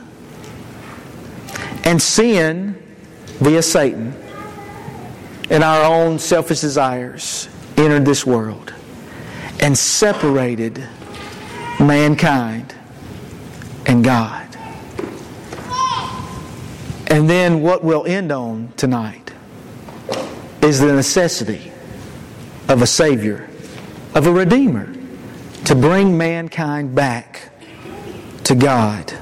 And 1.85 2.01
sin, 2.01 2.81
via 3.39 3.63
Satan, 3.63 4.15
and 5.51 5.65
our 5.65 5.85
own 5.85 6.19
selfish 6.19 6.61
desires, 6.61 7.49
entered 7.77 8.05
this 8.05 8.25
world 8.25 8.73
and 9.61 9.77
separated 9.77 10.87
mankind 11.81 12.75
and 13.87 14.05
God. 14.05 14.50
And 17.21 17.29
then 17.29 17.61
what 17.61 17.85
we'll 17.85 18.07
end 18.07 18.33
on 18.33 18.73
tonight 18.79 19.31
is 20.63 20.81
the 20.81 20.95
necessity 20.95 21.71
of 22.67 22.81
a 22.81 22.87
Savior, 22.87 23.47
of 24.15 24.27
a 24.27 24.33
Redeemer, 24.33 24.91
to 25.67 25.75
bring 25.75 26.17
mankind 26.17 26.95
back 26.95 27.51
to 28.45 28.55
God. 28.55 29.13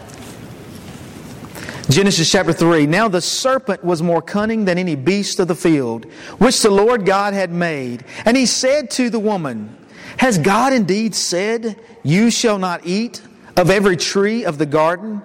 Genesis 1.90 2.30
chapter 2.30 2.52
3 2.52 2.86
Now 2.86 3.08
the 3.08 3.20
serpent 3.20 3.82
was 3.82 4.00
more 4.00 4.22
cunning 4.22 4.64
than 4.64 4.78
any 4.78 4.94
beast 4.94 5.40
of 5.40 5.48
the 5.48 5.56
field, 5.56 6.04
which 6.38 6.62
the 6.62 6.70
Lord 6.70 7.04
God 7.04 7.34
had 7.34 7.50
made. 7.50 8.04
And 8.24 8.36
he 8.36 8.46
said 8.46 8.92
to 8.92 9.10
the 9.10 9.18
woman, 9.18 9.76
Has 10.18 10.38
God 10.38 10.72
indeed 10.72 11.16
said, 11.16 11.76
You 12.04 12.30
shall 12.30 12.58
not 12.58 12.86
eat 12.86 13.22
of 13.56 13.70
every 13.70 13.96
tree 13.96 14.44
of 14.44 14.56
the 14.56 14.66
garden? 14.66 15.20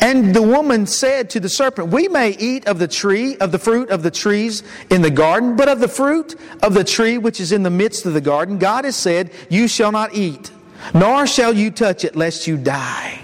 And 0.00 0.34
the 0.34 0.42
woman 0.42 0.86
said 0.86 1.30
to 1.30 1.40
the 1.40 1.48
serpent, 1.48 1.88
We 1.88 2.08
may 2.08 2.30
eat 2.30 2.66
of 2.66 2.78
the 2.78 2.88
tree, 2.88 3.36
of 3.38 3.52
the 3.52 3.58
fruit 3.58 3.90
of 3.90 4.02
the 4.02 4.10
trees 4.10 4.62
in 4.90 5.02
the 5.02 5.10
garden, 5.10 5.56
but 5.56 5.68
of 5.68 5.80
the 5.80 5.88
fruit 5.88 6.38
of 6.62 6.74
the 6.74 6.84
tree 6.84 7.18
which 7.18 7.40
is 7.40 7.52
in 7.52 7.62
the 7.62 7.70
midst 7.70 8.06
of 8.06 8.14
the 8.14 8.20
garden, 8.20 8.58
God 8.58 8.84
has 8.84 8.96
said, 8.96 9.30
You 9.48 9.68
shall 9.68 9.92
not 9.92 10.14
eat, 10.14 10.50
nor 10.94 11.26
shall 11.26 11.52
you 11.52 11.70
touch 11.70 12.04
it, 12.04 12.16
lest 12.16 12.46
you 12.46 12.56
die. 12.56 13.20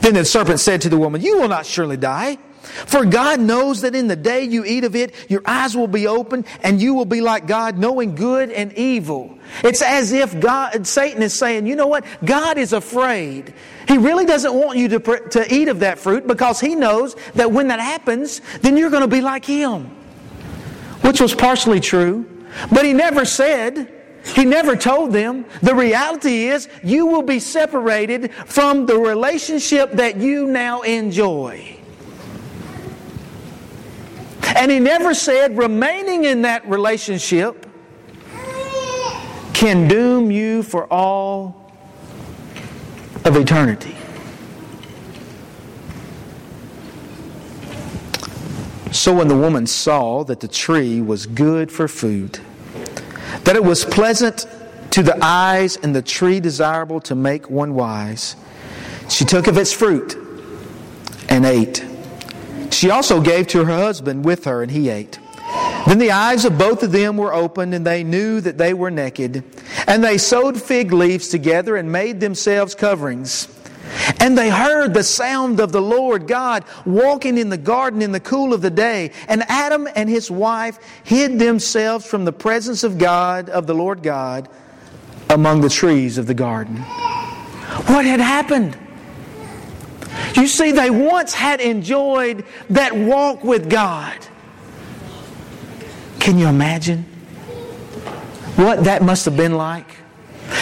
Then 0.00 0.14
the 0.14 0.24
serpent 0.24 0.60
said 0.60 0.80
to 0.82 0.88
the 0.88 0.98
woman, 0.98 1.20
You 1.20 1.40
will 1.40 1.48
not 1.48 1.66
surely 1.66 1.96
die. 1.96 2.38
For 2.84 3.06
God 3.06 3.40
knows 3.40 3.80
that 3.80 3.94
in 3.94 4.06
the 4.06 4.16
day 4.16 4.44
you 4.44 4.64
eat 4.64 4.84
of 4.84 4.94
it, 4.94 5.14
your 5.30 5.40
eyes 5.46 5.76
will 5.76 5.88
be 5.88 6.06
open 6.06 6.44
and 6.62 6.80
you 6.80 6.92
will 6.92 7.06
be 7.06 7.20
like 7.22 7.46
God, 7.46 7.78
knowing 7.78 8.14
good 8.14 8.50
and 8.50 8.72
evil. 8.74 9.38
It's 9.64 9.80
as 9.80 10.12
if 10.12 10.38
God, 10.40 10.86
Satan 10.86 11.22
is 11.22 11.32
saying, 11.32 11.66
you 11.66 11.74
know 11.74 11.86
what? 11.86 12.04
God 12.24 12.58
is 12.58 12.72
afraid. 12.72 13.54
He 13.88 13.96
really 13.96 14.26
doesn't 14.26 14.52
want 14.52 14.78
you 14.78 14.88
to, 14.88 14.98
to 15.30 15.54
eat 15.54 15.68
of 15.68 15.80
that 15.80 15.98
fruit 15.98 16.26
because 16.26 16.60
he 16.60 16.74
knows 16.74 17.14
that 17.34 17.50
when 17.50 17.68
that 17.68 17.80
happens, 17.80 18.42
then 18.60 18.76
you're 18.76 18.90
going 18.90 19.02
to 19.02 19.08
be 19.08 19.22
like 19.22 19.44
him. 19.44 19.84
Which 21.00 21.20
was 21.20 21.34
partially 21.34 21.80
true. 21.80 22.26
But 22.70 22.84
he 22.84 22.92
never 22.92 23.24
said, 23.24 23.92
he 24.24 24.44
never 24.44 24.76
told 24.76 25.12
them. 25.12 25.46
The 25.62 25.74
reality 25.74 26.46
is, 26.46 26.68
you 26.82 27.06
will 27.06 27.22
be 27.22 27.38
separated 27.38 28.34
from 28.34 28.86
the 28.86 28.98
relationship 28.98 29.92
that 29.92 30.16
you 30.16 30.46
now 30.46 30.82
enjoy. 30.82 31.76
And 34.54 34.70
he 34.70 34.78
never 34.78 35.14
said 35.14 35.56
remaining 35.56 36.24
in 36.24 36.42
that 36.42 36.66
relationship 36.68 37.66
can 39.52 39.88
doom 39.88 40.30
you 40.30 40.62
for 40.62 40.86
all 40.92 41.72
of 43.24 43.36
eternity. 43.36 43.96
So 48.92 49.14
when 49.14 49.28
the 49.28 49.36
woman 49.36 49.66
saw 49.66 50.24
that 50.24 50.40
the 50.40 50.48
tree 50.48 51.00
was 51.00 51.26
good 51.26 51.70
for 51.70 51.86
food, 51.86 52.40
that 53.44 53.56
it 53.56 53.62
was 53.62 53.84
pleasant 53.84 54.46
to 54.90 55.02
the 55.02 55.16
eyes 55.22 55.76
and 55.76 55.94
the 55.94 56.02
tree 56.02 56.40
desirable 56.40 57.00
to 57.00 57.14
make 57.14 57.48
one 57.48 57.74
wise, 57.74 58.36
she 59.08 59.24
took 59.24 59.46
of 59.46 59.58
its 59.58 59.72
fruit 59.72 60.16
and 61.28 61.46
ate. 61.46 61.85
She 62.76 62.90
also 62.90 63.22
gave 63.22 63.46
to 63.48 63.64
her 63.64 63.74
husband 63.74 64.26
with 64.26 64.44
her, 64.44 64.62
and 64.62 64.70
he 64.70 64.90
ate. 64.90 65.18
Then 65.86 65.98
the 65.98 66.10
eyes 66.10 66.44
of 66.44 66.58
both 66.58 66.82
of 66.82 66.92
them 66.92 67.16
were 67.16 67.32
opened, 67.32 67.72
and 67.72 67.86
they 67.86 68.04
knew 68.04 68.38
that 68.42 68.58
they 68.58 68.74
were 68.74 68.90
naked. 68.90 69.42
And 69.86 70.04
they 70.04 70.18
sewed 70.18 70.60
fig 70.60 70.92
leaves 70.92 71.28
together 71.28 71.76
and 71.76 71.90
made 71.90 72.20
themselves 72.20 72.74
coverings. 72.74 73.48
And 74.20 74.36
they 74.36 74.50
heard 74.50 74.92
the 74.92 75.02
sound 75.02 75.58
of 75.58 75.72
the 75.72 75.80
Lord 75.80 76.26
God 76.26 76.64
walking 76.84 77.38
in 77.38 77.48
the 77.48 77.56
garden 77.56 78.02
in 78.02 78.12
the 78.12 78.20
cool 78.20 78.52
of 78.52 78.60
the 78.60 78.68
day. 78.68 79.12
And 79.26 79.42
Adam 79.48 79.88
and 79.96 80.10
his 80.10 80.30
wife 80.30 80.78
hid 81.02 81.38
themselves 81.38 82.04
from 82.04 82.26
the 82.26 82.32
presence 82.32 82.84
of 82.84 82.98
God, 82.98 83.48
of 83.48 83.66
the 83.66 83.74
Lord 83.74 84.02
God, 84.02 84.50
among 85.30 85.62
the 85.62 85.70
trees 85.70 86.18
of 86.18 86.26
the 86.26 86.34
garden. 86.34 86.76
What 86.76 88.04
had 88.04 88.20
happened? 88.20 88.76
You 90.34 90.46
see, 90.46 90.72
they 90.72 90.90
once 90.90 91.34
had 91.34 91.60
enjoyed 91.60 92.44
that 92.70 92.94
walk 92.94 93.44
with 93.44 93.70
God. 93.70 94.16
Can 96.18 96.38
you 96.38 96.46
imagine 96.46 97.04
what 98.56 98.84
that 98.84 99.02
must 99.02 99.24
have 99.24 99.36
been 99.36 99.56
like? 99.56 99.86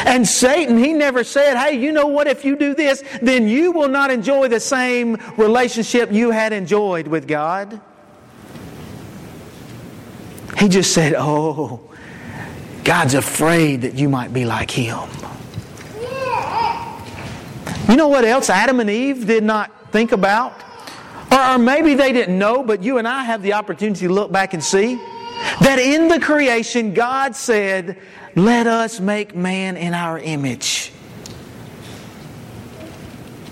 And 0.06 0.26
Satan, 0.26 0.78
he 0.78 0.92
never 0.92 1.24
said, 1.24 1.56
hey, 1.56 1.78
you 1.78 1.92
know 1.92 2.06
what, 2.06 2.26
if 2.26 2.44
you 2.44 2.56
do 2.56 2.74
this, 2.74 3.02
then 3.22 3.48
you 3.48 3.72
will 3.72 3.88
not 3.88 4.10
enjoy 4.10 4.48
the 4.48 4.60
same 4.60 5.16
relationship 5.36 6.10
you 6.10 6.30
had 6.30 6.52
enjoyed 6.52 7.06
with 7.06 7.28
God. 7.28 7.80
He 10.58 10.68
just 10.68 10.92
said, 10.92 11.14
oh, 11.16 11.80
God's 12.84 13.14
afraid 13.14 13.82
that 13.82 13.94
you 13.94 14.08
might 14.08 14.32
be 14.32 14.44
like 14.44 14.70
him. 14.70 15.08
You 17.88 17.96
know 17.96 18.08
what 18.08 18.24
else 18.24 18.48
Adam 18.50 18.80
and 18.80 18.88
Eve 18.88 19.26
did 19.26 19.44
not 19.44 19.92
think 19.92 20.12
about? 20.12 20.52
Or, 21.30 21.40
or, 21.40 21.58
maybe 21.58 21.94
they 21.94 22.12
didn't 22.12 22.38
know, 22.38 22.62
but 22.62 22.82
you 22.82 22.98
and 22.98 23.06
I 23.06 23.24
have 23.24 23.42
the 23.42 23.52
opportunity 23.52 24.06
to 24.06 24.12
look 24.12 24.32
back 24.32 24.54
and 24.54 24.62
see 24.62 24.96
that 25.60 25.78
in 25.78 26.08
the 26.08 26.20
creation, 26.20 26.94
God 26.94 27.36
said, 27.36 27.98
Let 28.34 28.66
us 28.66 29.00
make 29.00 29.34
man 29.34 29.76
in 29.76 29.94
our 29.94 30.18
image. 30.18 30.92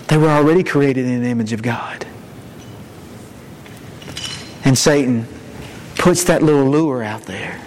They 0.07 0.17
were 0.17 0.29
already 0.29 0.63
created 0.63 1.05
in 1.05 1.23
the 1.23 1.29
image 1.29 1.53
of 1.53 1.61
God. 1.61 2.05
And 4.65 4.77
Satan 4.77 5.27
puts 5.97 6.23
that 6.25 6.41
little 6.41 6.69
lure 6.69 7.03
out 7.03 7.23
there. 7.23 7.61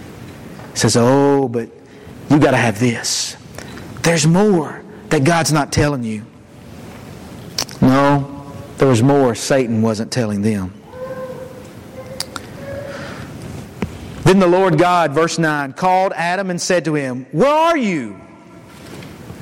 Says, 0.75 0.97
Oh, 0.97 1.49
but 1.49 1.69
you 2.31 2.39
got 2.39 2.51
to 2.53 2.57
have 2.57 2.81
this. 2.81 3.37
There's 4.03 4.27
more 4.27 4.83
that 5.11 5.25
God's 5.25 5.53
not 5.53 5.73
telling 5.73 6.05
you. 6.05 6.25
No, 7.87 8.53
there 8.79 8.89
was 8.89 9.01
more 9.01 9.37
Satan 9.37 9.81
wasn't 9.81 10.11
telling 10.11 10.43
them. 10.43 10.75
Then 14.25 14.41
the 14.41 14.49
Lord 14.49 14.77
God, 14.77 15.13
verse 15.13 15.39
9, 15.39 15.73
called 15.75 16.13
Adam 16.17 16.51
and 16.51 16.61
said 16.61 16.85
to 16.87 16.95
him, 16.95 17.27
Where 17.31 17.49
are 17.49 17.77
you? 17.77 18.21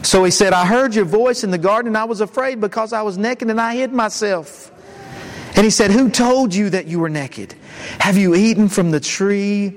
So 0.02 0.24
he 0.24 0.30
said, 0.30 0.52
I 0.52 0.66
heard 0.66 0.94
your 0.94 1.06
voice 1.06 1.42
in 1.42 1.50
the 1.50 1.56
garden 1.56 1.88
and 1.88 1.96
I 1.96 2.04
was 2.04 2.20
afraid 2.20 2.60
because 2.60 2.92
I 2.92 3.00
was 3.00 3.16
naked 3.16 3.48
and 3.48 3.58
I 3.58 3.76
hid 3.76 3.94
myself. 3.94 4.70
And 5.56 5.64
he 5.64 5.70
said, 5.70 5.90
Who 5.90 6.10
told 6.10 6.54
you 6.54 6.68
that 6.68 6.86
you 6.86 6.98
were 6.98 7.08
naked? 7.08 7.54
Have 7.98 8.18
you 8.18 8.34
eaten 8.34 8.68
from 8.68 8.90
the 8.90 9.00
tree 9.00 9.68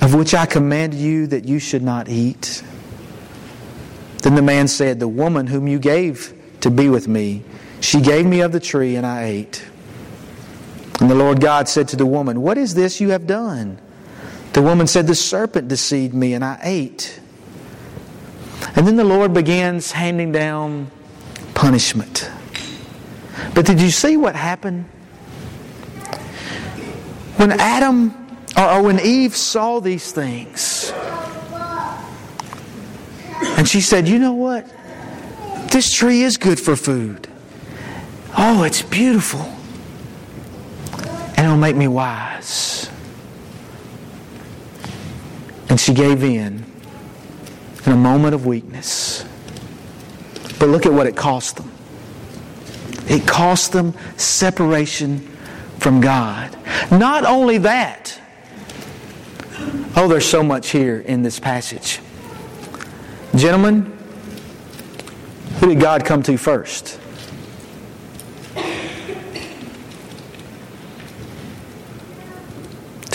of 0.00 0.14
which 0.14 0.32
I 0.32 0.46
commanded 0.46 0.98
you 0.98 1.26
that 1.26 1.44
you 1.44 1.58
should 1.58 1.82
not 1.82 2.08
eat? 2.08 2.64
Then 4.22 4.36
the 4.36 4.42
man 4.42 4.68
said, 4.68 5.00
The 5.00 5.08
woman 5.08 5.46
whom 5.46 5.68
you 5.68 5.78
gave 5.78 6.32
to 6.62 6.70
be 6.70 6.88
with 6.88 7.08
me, 7.08 7.44
she 7.86 8.00
gave 8.00 8.26
me 8.26 8.40
of 8.40 8.50
the 8.50 8.58
tree, 8.58 8.96
and 8.96 9.06
I 9.06 9.26
ate. 9.26 9.64
And 11.00 11.08
the 11.08 11.14
Lord 11.14 11.40
God 11.40 11.68
said 11.68 11.86
to 11.88 11.96
the 11.96 12.04
woman, 12.04 12.42
What 12.42 12.58
is 12.58 12.74
this 12.74 13.00
you 13.00 13.10
have 13.10 13.28
done? 13.28 13.78
The 14.54 14.60
woman 14.60 14.88
said, 14.88 15.06
The 15.06 15.14
serpent 15.14 15.68
deceived 15.68 16.12
me, 16.12 16.34
and 16.34 16.44
I 16.44 16.58
ate. 16.64 17.20
And 18.74 18.88
then 18.88 18.96
the 18.96 19.04
Lord 19.04 19.32
begins 19.32 19.92
handing 19.92 20.32
down 20.32 20.90
punishment. 21.54 22.28
But 23.54 23.66
did 23.66 23.80
you 23.80 23.90
see 23.90 24.16
what 24.16 24.34
happened? 24.34 24.86
When 27.36 27.52
Adam 27.52 28.12
or 28.56 28.82
when 28.82 28.98
Eve 28.98 29.36
saw 29.36 29.78
these 29.78 30.10
things, 30.10 30.92
and 33.56 33.68
she 33.68 33.80
said, 33.80 34.08
You 34.08 34.18
know 34.18 34.32
what? 34.32 34.68
This 35.70 35.94
tree 35.94 36.22
is 36.22 36.36
good 36.36 36.58
for 36.58 36.74
food. 36.74 37.25
Oh, 38.36 38.64
it's 38.64 38.82
beautiful. 38.82 39.40
And 41.36 41.46
it'll 41.46 41.56
make 41.56 41.76
me 41.76 41.88
wise. 41.88 42.90
And 45.68 45.80
she 45.80 45.94
gave 45.94 46.22
in 46.22 46.64
in 47.86 47.92
a 47.92 47.96
moment 47.96 48.34
of 48.34 48.44
weakness. 48.46 49.24
But 50.58 50.68
look 50.68 50.86
at 50.86 50.92
what 50.92 51.06
it 51.06 51.16
cost 51.16 51.56
them. 51.56 51.70
It 53.08 53.26
cost 53.26 53.72
them 53.72 53.94
separation 54.16 55.20
from 55.78 56.00
God. 56.00 56.56
Not 56.90 57.24
only 57.24 57.58
that, 57.58 58.20
oh, 59.96 60.08
there's 60.08 60.26
so 60.26 60.42
much 60.42 60.70
here 60.70 61.00
in 61.00 61.22
this 61.22 61.38
passage. 61.38 62.00
Gentlemen, 63.34 63.96
who 65.60 65.68
did 65.68 65.80
God 65.80 66.04
come 66.04 66.22
to 66.24 66.36
first? 66.36 66.98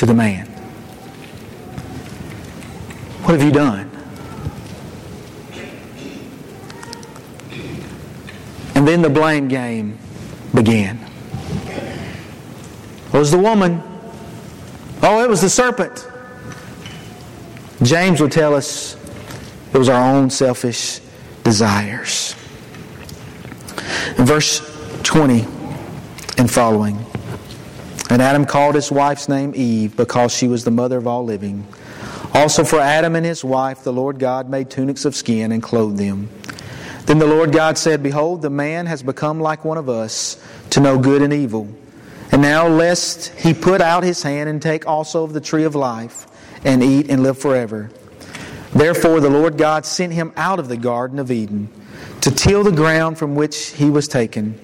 To 0.02 0.08
the 0.08 0.16
man. 0.16 0.48
What 3.22 3.40
have 3.40 3.44
you 3.44 3.52
done? 3.52 3.88
And 8.74 8.88
then 8.88 9.04
the 9.04 9.12
blame 9.12 9.48
game 9.48 10.00
began. 10.56 10.98
It 11.68 13.14
was 13.14 13.30
the 13.30 13.38
woman. 13.38 13.84
Oh, 15.04 15.24
it 15.24 15.30
was 15.30 15.42
the 15.42 15.52
serpent. 15.52 16.10
James 17.84 18.22
would 18.22 18.32
tell 18.32 18.56
us 18.56 18.98
it 19.72 19.78
was 19.78 19.88
our 19.88 20.16
own 20.16 20.32
selfish 20.32 21.00
desires. 21.44 22.36
In 24.18 24.26
verse 24.26 24.62
20 25.04 25.46
and 26.40 26.50
following, 26.50 26.98
and 28.12 28.22
Adam 28.22 28.46
called 28.46 28.76
his 28.76 28.92
wife's 28.92 29.30
name 29.30 29.54
Eve 29.56 29.96
because 29.96 30.36
she 30.36 30.50
was 30.50 30.66
the 30.66 30.72
mother 30.72 30.98
of 30.98 31.08
all 31.08 31.24
living. 31.24 31.66
Also 32.34 32.66
for 32.66 32.78
Adam 32.78 33.16
and 33.16 33.26
his 33.26 33.42
wife, 33.42 33.86
the 33.86 33.94
Lord 33.94 34.20
God 34.20 34.50
made 34.50 34.70
tunics 34.70 35.06
of 35.06 35.16
skin 35.16 35.54
and 35.54 35.64
clothed 35.64 35.98
them. 35.98 36.30
Then 37.06 37.20
the 37.20 37.26
Lord 37.26 37.54
God 37.54 37.78
said, 37.78 38.04
Behold, 38.04 38.42
the 38.42 38.50
man 38.50 38.86
has 38.88 39.02
become 39.02 39.40
like 39.40 39.64
one 39.64 39.78
of 39.78 39.88
us 39.88 40.44
to 40.72 40.82
know 40.82 40.98
good 40.98 41.22
and 41.22 41.32
evil. 41.32 41.70
And 42.34 42.42
now, 42.42 42.68
lest 42.68 43.28
he 43.30 43.54
put 43.54 43.80
out 43.80 44.04
his 44.04 44.22
hand 44.24 44.50
and 44.50 44.62
take 44.62 44.86
also 44.86 45.24
of 45.24 45.32
the 45.32 45.40
tree 45.40 45.64
of 45.64 45.74
life 45.74 46.28
and 46.66 46.84
eat 46.84 47.10
and 47.10 47.24
live 47.24 47.38
forever. 47.38 47.92
Therefore, 48.74 49.22
the 49.22 49.30
Lord 49.30 49.58
God 49.58 49.86
sent 49.86 50.12
him 50.12 50.34
out 50.36 50.60
of 50.60 50.68
the 50.68 50.78
Garden 50.78 51.18
of 51.18 51.32
Eden 51.32 51.70
to 52.20 52.30
till 52.30 52.66
the 52.66 52.74
ground 52.74 53.18
from 53.18 53.36
which 53.36 53.70
he 53.70 53.90
was 53.90 54.10
taken. 54.10 54.60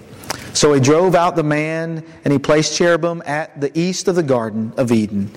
So 0.57 0.73
he 0.73 0.79
drove 0.79 1.13
out 1.13 1.35
the 1.35 1.43
man, 1.43 2.03
and 2.25 2.33
he 2.33 2.39
placed 2.39 2.75
cherubim 2.75 3.21
at 3.27 3.61
the 3.61 3.69
east 3.79 4.07
of 4.07 4.15
the 4.15 4.23
Garden 4.23 4.73
of 4.75 4.91
Eden, 4.91 5.29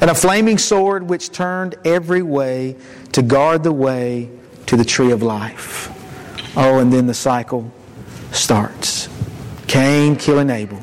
and 0.00 0.08
a 0.08 0.14
flaming 0.14 0.56
sword 0.56 1.10
which 1.10 1.30
turned 1.30 1.74
every 1.84 2.22
way 2.22 2.76
to 3.12 3.20
guard 3.20 3.64
the 3.64 3.72
way 3.72 4.30
to 4.64 4.78
the 4.78 4.84
tree 4.84 5.12
of 5.12 5.22
life. 5.22 5.90
Oh, 6.56 6.78
and 6.78 6.90
then 6.90 7.06
the 7.06 7.12
cycle 7.12 7.70
starts 8.30 9.10
Cain 9.66 10.16
killing 10.16 10.48
Abel. 10.48 10.82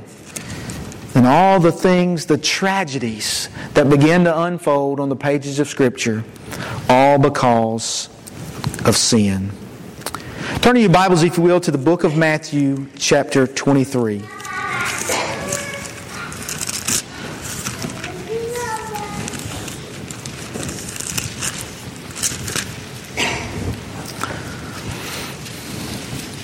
And 1.15 1.25
all 1.25 1.59
the 1.59 1.71
things, 1.71 2.27
the 2.27 2.37
tragedies 2.37 3.49
that 3.73 3.89
begin 3.89 4.25
to 4.25 4.41
unfold 4.41 4.99
on 4.99 5.09
the 5.09 5.15
pages 5.15 5.59
of 5.59 5.67
Scripture, 5.67 6.23
all 6.87 7.17
because 7.17 8.07
of 8.85 8.95
sin. 8.95 9.49
Turn 10.57 10.75
to 10.75 10.81
your 10.81 10.89
Bibles, 10.89 11.23
if 11.23 11.37
you 11.37 11.43
will, 11.43 11.61
to 11.61 11.71
the 11.71 11.77
book 11.77 12.03
of 12.03 12.17
Matthew, 12.17 12.87
chapter 12.97 13.47
23. 13.47 14.21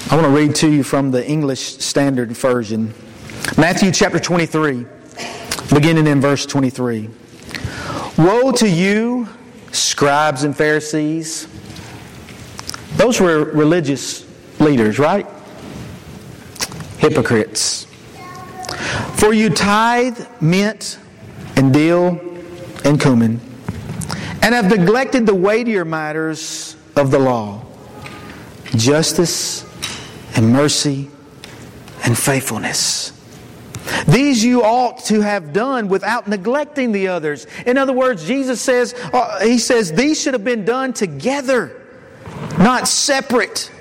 I 0.10 0.16
want 0.16 0.24
to 0.24 0.30
read 0.30 0.56
to 0.56 0.70
you 0.70 0.82
from 0.84 1.12
the 1.12 1.28
English 1.28 1.60
Standard 1.80 2.32
Version. 2.32 2.94
Matthew 3.58 3.92
chapter 3.92 4.18
23, 4.18 4.86
beginning 5.74 6.08
in 6.08 6.22
verse 6.22 6.46
23. 6.46 7.10
Woe 8.18 8.54
to 8.54 8.70
you, 8.70 9.28
scribes 9.74 10.46
and 10.46 10.56
Pharisees! 10.56 11.50
Those 13.06 13.22
were 13.22 13.44
religious 13.52 14.26
leaders, 14.60 14.98
right? 14.98 15.28
Hypocrites. 16.98 17.86
For 19.18 19.32
you 19.32 19.52
tithe 19.52 20.26
mint 20.42 20.98
and 21.56 21.72
dill 21.72 22.20
and 22.84 23.00
cumin, 23.00 23.40
and 24.42 24.56
have 24.56 24.76
neglected 24.76 25.28
the 25.28 25.36
weightier 25.36 25.86
matters 25.86 26.76
of 26.96 27.12
the 27.12 27.20
law 27.20 27.64
justice 28.76 29.64
and 30.36 30.52
mercy 30.52 31.08
and 32.06 32.18
faithfulness. 32.18 33.12
These 34.08 34.44
you 34.44 34.64
ought 34.64 34.98
to 35.06 35.22
have 35.22 35.54
done 35.54 35.90
without 35.90 36.28
neglecting 36.28 36.92
the 36.92 37.10
others. 37.10 37.46
In 37.68 37.78
other 37.78 37.94
words, 37.94 38.26
Jesus 38.26 38.60
says, 38.62 38.96
uh, 39.14 39.42
He 39.42 39.60
says, 39.60 39.92
these 39.92 40.20
should 40.20 40.34
have 40.34 40.44
been 40.44 40.66
done 40.66 40.92
together, 40.92 41.85
not 42.58 42.88
separate. 42.88 43.72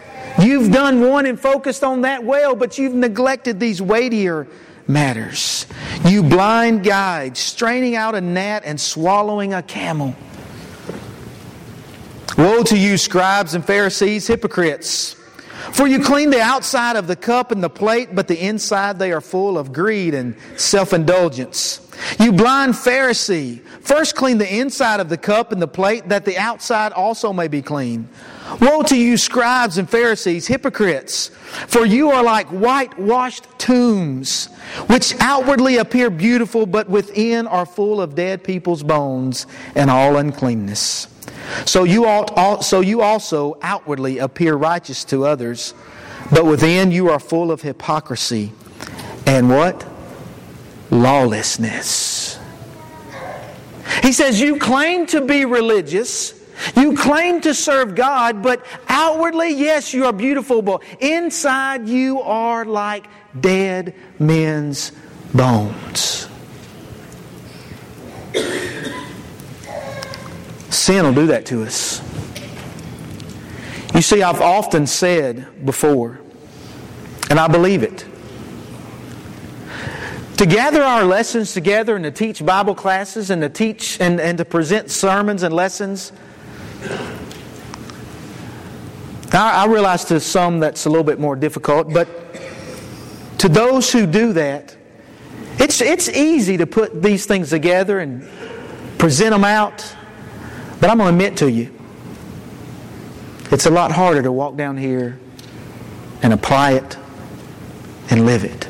You've 0.42 0.72
done 0.72 1.00
one 1.00 1.26
and 1.26 1.38
focused 1.38 1.84
on 1.84 2.02
that 2.02 2.24
well, 2.24 2.56
but 2.56 2.78
you've 2.78 2.94
neglected 2.94 3.60
these 3.60 3.80
weightier 3.80 4.48
matters. 4.86 5.66
You 6.06 6.22
blind 6.22 6.84
guides, 6.84 7.40
straining 7.40 7.94
out 7.96 8.14
a 8.14 8.20
gnat 8.20 8.64
and 8.64 8.80
swallowing 8.80 9.54
a 9.54 9.62
camel. 9.62 10.14
Woe 12.36 12.64
to 12.64 12.76
you, 12.76 12.98
scribes 12.98 13.54
and 13.54 13.64
Pharisees, 13.64 14.26
hypocrites! 14.26 15.14
For 15.72 15.86
you 15.86 16.00
clean 16.00 16.30
the 16.30 16.40
outside 16.40 16.96
of 16.96 17.06
the 17.06 17.16
cup 17.16 17.50
and 17.50 17.62
the 17.62 17.70
plate, 17.70 18.14
but 18.14 18.28
the 18.28 18.38
inside 18.38 18.98
they 18.98 19.12
are 19.12 19.20
full 19.20 19.56
of 19.56 19.72
greed 19.72 20.14
and 20.14 20.36
self 20.56 20.92
indulgence. 20.92 21.80
You 22.20 22.32
blind 22.32 22.74
Pharisee, 22.74 23.60
first 23.80 24.14
clean 24.14 24.38
the 24.38 24.58
inside 24.58 25.00
of 25.00 25.08
the 25.08 25.16
cup 25.16 25.52
and 25.52 25.62
the 25.62 25.68
plate, 25.68 26.08
that 26.08 26.24
the 26.24 26.36
outside 26.36 26.92
also 26.92 27.32
may 27.32 27.48
be 27.48 27.62
clean. 27.62 28.08
Woe 28.60 28.82
to 28.84 28.96
you, 28.96 29.16
scribes 29.16 29.78
and 29.78 29.88
Pharisees, 29.88 30.46
hypocrites! 30.46 31.28
For 31.68 31.84
you 31.84 32.10
are 32.10 32.22
like 32.22 32.48
whitewashed 32.48 33.46
tombs, 33.58 34.46
which 34.88 35.14
outwardly 35.20 35.76
appear 35.76 36.10
beautiful, 36.10 36.66
but 36.66 36.88
within 36.88 37.46
are 37.46 37.66
full 37.66 38.00
of 38.00 38.14
dead 38.14 38.42
people's 38.42 38.82
bones 38.82 39.46
and 39.74 39.90
all 39.90 40.16
uncleanness. 40.16 41.08
So 41.64 41.84
you, 41.84 42.06
ought, 42.06 42.64
so 42.64 42.80
you 42.80 43.02
also 43.02 43.58
outwardly 43.62 44.18
appear 44.18 44.54
righteous 44.54 45.04
to 45.04 45.26
others, 45.26 45.74
but 46.32 46.46
within 46.46 46.90
you 46.90 47.10
are 47.10 47.18
full 47.18 47.50
of 47.52 47.62
hypocrisy 47.62 48.52
and 49.26 49.48
what? 49.48 49.86
Lawlessness. 50.90 52.38
He 54.02 54.12
says, 54.12 54.40
You 54.40 54.58
claim 54.58 55.06
to 55.06 55.22
be 55.22 55.44
religious. 55.44 56.33
You 56.76 56.96
claim 56.96 57.40
to 57.42 57.54
serve 57.54 57.94
God, 57.94 58.42
but 58.42 58.64
outwardly, 58.88 59.54
yes, 59.54 59.92
you 59.92 60.06
are 60.06 60.12
beautiful, 60.12 60.62
but 60.62 60.82
inside 61.00 61.88
you 61.88 62.20
are 62.20 62.64
like 62.64 63.06
dead 63.38 63.94
men's 64.18 64.92
bones. 65.32 66.28
Sin 70.70 71.04
will 71.04 71.14
do 71.14 71.26
that 71.28 71.46
to 71.46 71.62
us. 71.62 72.02
You 73.94 74.02
see, 74.02 74.22
I've 74.22 74.40
often 74.40 74.86
said 74.86 75.64
before, 75.64 76.20
and 77.30 77.38
I 77.38 77.46
believe 77.48 77.82
it. 77.82 78.04
To 80.38 80.46
gather 80.46 80.82
our 80.82 81.04
lessons 81.04 81.54
together 81.54 81.94
and 81.94 82.04
to 82.04 82.10
teach 82.10 82.44
Bible 82.44 82.74
classes 82.74 83.30
and 83.30 83.40
to 83.40 83.48
teach 83.48 84.00
and, 84.00 84.20
and 84.20 84.36
to 84.38 84.44
present 84.44 84.90
sermons 84.90 85.44
and 85.44 85.54
lessons, 85.54 86.10
I, 89.32 89.64
I 89.64 89.66
realize 89.66 90.04
to 90.06 90.20
some 90.20 90.60
that's 90.60 90.86
a 90.86 90.88
little 90.88 91.04
bit 91.04 91.18
more 91.18 91.36
difficult, 91.36 91.92
but 91.92 92.08
to 93.38 93.48
those 93.48 93.92
who 93.92 94.06
do 94.06 94.32
that, 94.34 94.76
It's, 95.56 95.80
it's 95.80 96.08
easy 96.08 96.56
to 96.56 96.66
put 96.66 97.00
these 97.00 97.26
things 97.26 97.50
together 97.50 98.00
and 98.00 98.28
present 98.98 99.30
them 99.30 99.44
out, 99.44 99.96
but 100.80 100.90
I'm 100.90 100.98
going 100.98 101.10
to 101.10 101.14
admit 101.14 101.36
to 101.38 101.48
you, 101.48 101.70
it's 103.52 103.66
a 103.66 103.70
lot 103.70 103.92
harder 103.92 104.20
to 104.22 104.32
walk 104.32 104.56
down 104.56 104.76
here 104.76 105.16
and 106.22 106.32
apply 106.32 106.72
it 106.72 106.98
and 108.10 108.26
live 108.26 108.44
it. 108.44 108.68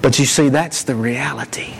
But 0.00 0.18
you 0.18 0.24
see, 0.24 0.48
that's 0.48 0.84
the 0.84 0.94
reality. 0.94 1.74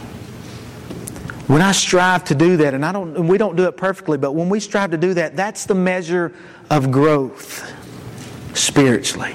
When 1.49 1.63
I 1.63 1.73
strive 1.73 2.25
to 2.25 2.35
do 2.35 2.59
that, 2.59 2.75
and 2.75 2.85
I 2.85 2.93
don't, 2.93 3.17
and 3.17 3.27
we 3.27 3.39
don't 3.39 3.57
do 3.57 3.65
it 3.65 3.77
perfectly, 3.79 4.19
but 4.19 4.33
when 4.33 4.51
we 4.51 4.61
strive 4.61 4.91
to 4.91 4.99
do 4.99 5.15
that, 5.15 5.35
that's 5.35 5.65
the 5.65 5.75
measure 5.75 6.35
of 6.69 6.93
growth 6.93 7.75
spiritually. 8.53 9.35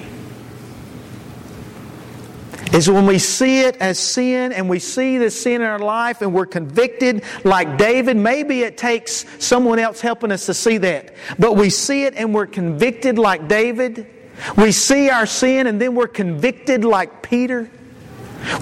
Is 2.72 2.88
when 2.88 3.08
we 3.08 3.18
see 3.18 3.62
it 3.62 3.78
as 3.78 3.98
sin 3.98 4.52
and 4.52 4.70
we 4.70 4.78
see 4.78 5.18
the 5.18 5.32
sin 5.32 5.62
in 5.62 5.68
our 5.68 5.80
life 5.80 6.22
and 6.22 6.34
we're 6.34 6.46
convicted 6.46 7.24
like 7.44 7.80
David. 7.80 8.18
Maybe 8.18 8.62
it 8.62 8.78
takes 8.78 9.26
someone 9.44 9.80
else 9.80 10.00
helping 10.00 10.32
us 10.32 10.46
to 10.48 10.54
see 10.54 10.78
that. 10.80 11.14
But 11.38 11.56
we 11.56 11.70
see 11.72 12.04
it 12.04 12.14
and 12.16 12.34
we're 12.34 12.48
convicted 12.48 13.18
like 13.18 13.48
David. 13.48 14.08
We 14.56 14.72
see 14.72 15.10
our 15.10 15.26
sin 15.26 15.66
and 15.68 15.82
then 15.82 15.94
we're 15.96 16.08
convicted 16.08 16.86
like 16.86 17.24
Peter. 17.24 17.70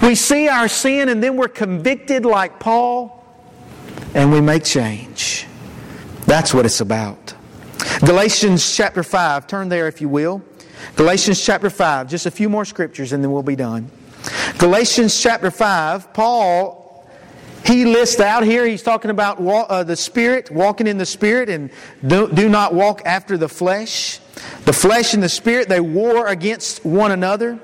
We 0.02 0.14
see 0.14 0.48
our 0.48 0.68
sin 0.68 1.08
and 1.10 1.22
then 1.22 1.36
we're 1.36 1.48
convicted 1.48 2.24
like 2.26 2.58
Paul 2.60 3.21
and 4.14 4.32
we 4.32 4.40
make 4.40 4.64
change. 4.64 5.46
That's 6.26 6.54
what 6.54 6.66
it's 6.66 6.80
about. 6.80 7.34
Galatians 8.04 8.76
chapter 8.76 9.02
5, 9.02 9.46
turn 9.46 9.68
there 9.68 9.88
if 9.88 10.00
you 10.00 10.08
will. 10.08 10.42
Galatians 10.96 11.44
chapter 11.44 11.70
5, 11.70 12.08
just 12.08 12.26
a 12.26 12.30
few 12.30 12.48
more 12.48 12.64
scriptures 12.64 13.12
and 13.12 13.22
then 13.22 13.32
we'll 13.32 13.42
be 13.42 13.56
done. 13.56 13.90
Galatians 14.58 15.20
chapter 15.20 15.50
5, 15.50 16.12
Paul, 16.12 16.82
he 17.64 17.84
lists 17.84 18.20
out 18.20 18.44
here, 18.44 18.66
he's 18.66 18.82
talking 18.82 19.10
about 19.10 19.40
uh, 19.40 19.84
the 19.84 19.96
Spirit, 19.96 20.50
walking 20.50 20.86
in 20.86 20.98
the 20.98 21.06
Spirit, 21.06 21.48
and 21.48 21.70
do, 22.06 22.30
do 22.32 22.48
not 22.48 22.74
walk 22.74 23.02
after 23.04 23.36
the 23.38 23.48
flesh. 23.48 24.18
The 24.64 24.72
flesh 24.72 25.14
and 25.14 25.22
the 25.22 25.28
Spirit, 25.28 25.68
they 25.68 25.80
war 25.80 26.26
against 26.26 26.84
one 26.84 27.12
another. 27.12 27.58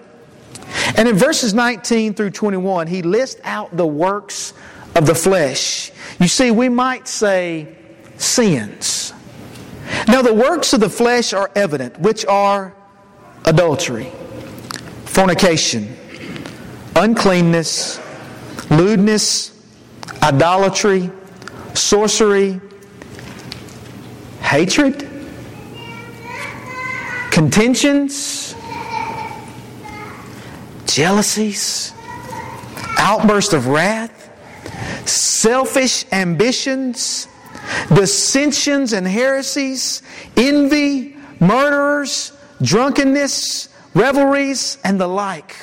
And 0.97 1.09
in 1.09 1.17
verses 1.17 1.55
19 1.55 2.15
through 2.15 2.31
21, 2.31 2.87
he 2.87 3.03
lists 3.03 3.41
out 3.45 3.77
the 3.77 3.87
works 3.87 4.55
of 4.99 5.07
the 5.07 5.15
flesh. 5.15 5.93
You 6.19 6.27
see, 6.27 6.51
we 6.51 6.69
might 6.69 7.07
say 7.07 7.69
sins. 8.17 9.15
Now, 10.09 10.23
the 10.23 10.35
works 10.35 10.73
of 10.73 10.81
the 10.81 10.91
flesh 10.91 11.33
are 11.33 11.51
evident, 11.55 12.01
which 12.01 12.27
are 12.27 12.75
adultery, 13.45 14.11
fornication, 15.05 15.97
uncleanness, 16.97 18.01
lewdness, 18.71 19.53
idolatry, 20.21 21.11
sorcery, 21.75 22.61
hatred, 24.41 25.09
contentions, 27.31 28.57
jealousies, 30.87 31.93
outburst 32.99 33.53
of 33.53 33.69
wrath 33.69 34.18
selfish 35.09 36.05
ambitions, 36.13 37.29
dissensions 37.95 38.93
and 38.93 39.07
heresies, 39.07 40.03
envy, 40.37 41.17
murderers, 41.41 42.33
drunkenness, 42.63 43.69
revelries, 43.95 44.79
and 44.85 45.01
the 45.01 45.07
like. 45.07 45.57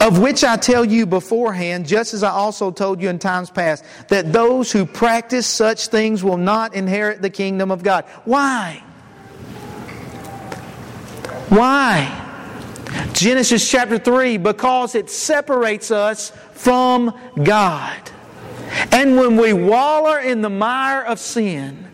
Of 0.00 0.18
which 0.18 0.42
I 0.42 0.56
tell 0.56 0.84
you 0.84 1.06
beforehand, 1.06 1.86
just 1.86 2.14
as 2.14 2.22
I 2.22 2.30
also 2.30 2.70
told 2.70 3.00
you 3.00 3.08
in 3.08 3.18
times 3.18 3.50
past, 3.50 3.84
that 4.08 4.32
those 4.32 4.72
who 4.72 4.86
practice 4.86 5.46
such 5.46 5.88
things 5.88 6.24
will 6.24 6.36
not 6.36 6.74
inherit 6.74 7.22
the 7.22 7.30
kingdom 7.30 7.70
of 7.70 7.82
God. 7.82 8.04
Why? 8.24 8.82
Why? 11.48 12.18
Genesis 13.12 13.70
chapter 13.70 13.98
3, 13.98 14.38
because 14.38 14.94
it 14.94 15.10
separates 15.10 15.90
us 15.90 16.30
from 16.52 17.16
God. 17.42 18.11
And 18.90 19.16
when 19.16 19.36
we 19.36 19.52
waller 19.52 20.18
in 20.18 20.42
the 20.42 20.50
mire 20.50 21.02
of 21.02 21.18
sin, 21.18 21.88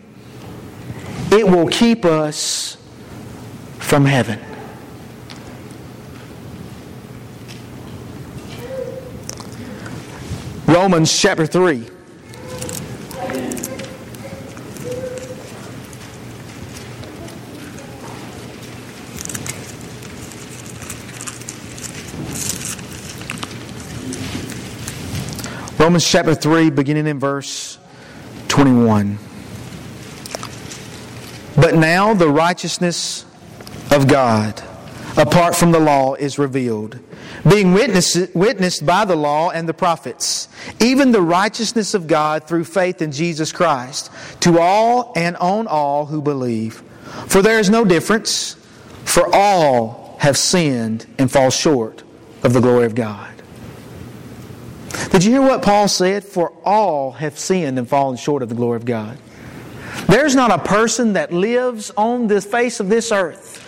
it 1.31 1.47
will 1.47 1.67
keep 1.67 2.05
us 2.05 2.77
from 3.77 4.05
heaven. 4.05 4.39
Romans 10.67 11.19
chapter 11.19 11.47
3. 11.47 11.89
Romans 25.89 26.07
chapter 26.07 26.35
3, 26.35 26.69
beginning 26.69 27.07
in 27.07 27.17
verse 27.17 27.79
21. 28.49 29.17
But 31.55 31.73
now 31.73 32.13
the 32.13 32.29
righteousness 32.29 33.25
of 33.89 34.07
God, 34.07 34.61
apart 35.17 35.55
from 35.55 35.71
the 35.71 35.79
law, 35.79 36.13
is 36.13 36.37
revealed, 36.37 36.99
being 37.49 37.73
witnessed, 37.73 38.35
witnessed 38.35 38.85
by 38.85 39.03
the 39.03 39.15
law 39.15 39.49
and 39.49 39.67
the 39.67 39.73
prophets, 39.73 40.47
even 40.79 41.11
the 41.11 41.23
righteousness 41.23 41.95
of 41.95 42.05
God 42.05 42.43
through 42.43 42.65
faith 42.65 43.01
in 43.01 43.11
Jesus 43.11 43.51
Christ, 43.51 44.11
to 44.41 44.59
all 44.59 45.11
and 45.15 45.35
on 45.37 45.65
all 45.65 46.05
who 46.05 46.21
believe. 46.21 46.83
For 47.25 47.41
there 47.41 47.57
is 47.57 47.71
no 47.71 47.83
difference, 47.83 48.53
for 49.05 49.27
all 49.33 50.17
have 50.19 50.37
sinned 50.37 51.07
and 51.17 51.31
fall 51.31 51.49
short 51.49 52.03
of 52.43 52.53
the 52.53 52.59
glory 52.59 52.85
of 52.85 52.93
God. 52.93 53.28
Did 55.11 55.23
you 55.23 55.31
hear 55.31 55.41
what 55.41 55.61
Paul 55.61 55.87
said? 55.87 56.23
For 56.23 56.51
all 56.63 57.11
have 57.13 57.37
sinned 57.37 57.79
and 57.79 57.87
fallen 57.87 58.17
short 58.17 58.43
of 58.43 58.49
the 58.49 58.55
glory 58.55 58.77
of 58.77 58.85
God. 58.85 59.17
There's 60.07 60.35
not 60.35 60.51
a 60.51 60.59
person 60.59 61.13
that 61.13 61.33
lives 61.33 61.91
on 61.97 62.27
the 62.27 62.41
face 62.41 62.79
of 62.79 62.89
this 62.89 63.11
earth 63.11 63.65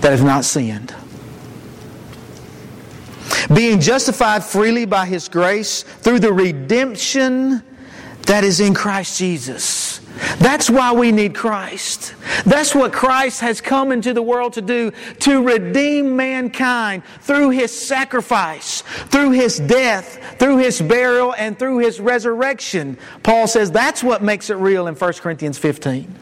that 0.00 0.10
has 0.10 0.22
not 0.22 0.44
sinned. 0.44 0.94
Being 3.54 3.80
justified 3.80 4.44
freely 4.44 4.84
by 4.84 5.06
His 5.06 5.28
grace 5.28 5.82
through 5.82 6.20
the 6.20 6.32
redemption 6.32 7.62
that 8.22 8.44
is 8.44 8.60
in 8.60 8.74
Christ 8.74 9.18
Jesus 9.18 10.00
that's 10.38 10.68
why 10.68 10.92
we 10.92 11.12
need 11.12 11.34
Christ. 11.34 12.14
That's 12.44 12.74
what 12.74 12.92
Christ 12.92 13.40
has 13.40 13.60
come 13.60 13.92
into 13.92 14.12
the 14.12 14.22
world 14.22 14.54
to 14.54 14.62
do, 14.62 14.92
to 15.20 15.42
redeem 15.42 16.16
mankind 16.16 17.02
through 17.20 17.50
His 17.50 17.70
sacrifice, 17.72 18.82
through 18.82 19.32
His 19.32 19.58
death, 19.58 20.38
through 20.38 20.58
His 20.58 20.80
burial, 20.80 21.34
and 21.34 21.58
through 21.58 21.78
His 21.78 22.00
resurrection. 22.00 22.98
Paul 23.22 23.46
says 23.46 23.70
that's 23.70 24.02
what 24.02 24.22
makes 24.22 24.50
it 24.50 24.54
real 24.54 24.86
in 24.86 24.94
1 24.94 25.12
Corinthians 25.14 25.58
15. 25.58 26.14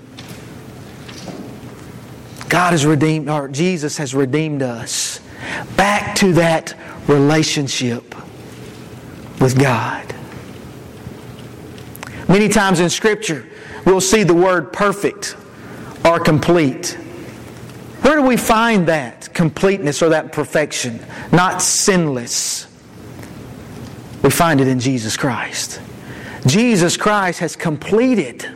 God 2.49 2.71
has 2.71 2.87
redeemed, 2.87 3.29
or 3.29 3.49
Jesus 3.49 3.97
has 3.97 4.15
redeemed 4.15 4.63
us 4.63 5.21
back 5.77 6.15
to 6.17 6.33
that 6.35 6.75
relationship 7.09 8.15
with 9.41 9.59
God. 9.59 10.15
Many 12.29 12.49
times 12.49 12.81
in 12.81 12.91
Scripture, 12.91 13.47
we'll 13.87 14.03
see 14.03 14.23
the 14.23 14.35
word 14.35 14.73
perfect 14.73 15.37
or 16.05 16.21
complete. 16.21 16.99
Where 18.03 18.17
do 18.17 18.23
we 18.23 18.37
find 18.37 18.87
that 18.89 19.33
completeness 19.33 20.03
or 20.03 20.11
that 20.11 20.33
perfection? 20.33 21.01
Not 21.33 21.63
sinless. 21.63 22.67
We 24.23 24.31
find 24.31 24.61
it 24.61 24.69
in 24.69 24.79
Jesus 24.79 25.17
Christ. 25.17 25.81
Jesus 26.47 26.97
Christ 26.97 27.41
has 27.41 27.57
completed 27.57 28.47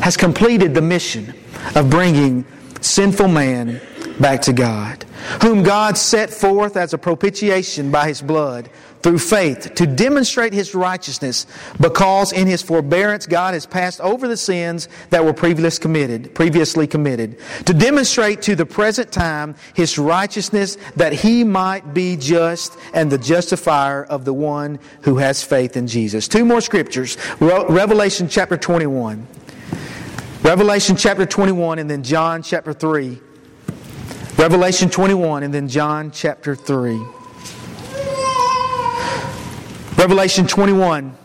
has 0.00 0.16
completed 0.16 0.74
the 0.74 0.82
mission 0.82 1.34
of 1.74 1.90
bringing 1.90 2.44
sinful 2.80 3.28
man 3.28 3.80
back 4.20 4.42
to 4.42 4.52
God, 4.52 5.04
whom 5.42 5.62
God 5.62 5.96
set 5.96 6.30
forth 6.30 6.76
as 6.76 6.94
a 6.94 6.98
propitiation 6.98 7.90
by 7.90 8.06
his 8.06 8.22
blood 8.22 8.68
through 9.02 9.18
faith 9.18 9.74
to 9.76 9.86
demonstrate 9.86 10.52
his 10.52 10.74
righteousness 10.74 11.46
because 11.80 12.32
in 12.32 12.46
his 12.46 12.62
forbearance 12.62 13.26
God 13.26 13.54
has 13.54 13.66
passed 13.66 14.00
over 14.00 14.28
the 14.28 14.36
sins 14.36 14.88
that 15.10 15.24
were 15.24 15.32
previously 15.32 15.82
committed, 15.82 16.34
previously 16.34 16.86
committed, 16.86 17.38
to 17.66 17.74
demonstrate 17.74 18.42
to 18.42 18.56
the 18.56 18.66
present 18.66 19.12
time 19.12 19.54
his 19.74 19.98
righteousness 19.98 20.76
that 20.96 21.12
he 21.12 21.44
might 21.44 21.94
be 21.94 22.16
just 22.16 22.76
and 22.94 23.10
the 23.10 23.18
justifier 23.18 24.04
of 24.04 24.24
the 24.24 24.34
one 24.34 24.78
who 25.02 25.16
has 25.16 25.42
faith 25.42 25.76
in 25.76 25.86
Jesus. 25.86 26.28
Two 26.28 26.44
more 26.44 26.60
scriptures. 26.60 27.16
Revelation 27.40 28.28
chapter 28.28 28.56
21. 28.56 29.26
Revelation 30.42 30.96
chapter 30.96 31.26
21 31.26 31.78
and 31.78 31.90
then 31.90 32.02
John 32.02 32.42
chapter 32.42 32.72
3. 32.72 33.20
Revelation 34.36 34.90
21 34.90 35.42
and 35.42 35.52
then 35.52 35.66
John 35.66 36.10
chapter 36.10 36.54
3. 36.54 37.15
Revelation 40.06 40.46
21, 40.46 41.16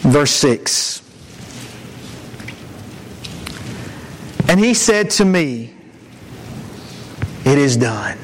verse 0.00 0.32
6. 0.32 1.02
And 4.48 4.58
he 4.58 4.74
said 4.74 5.10
to 5.10 5.24
me, 5.24 5.72
It 7.44 7.58
is 7.58 7.76
done. 7.76 8.18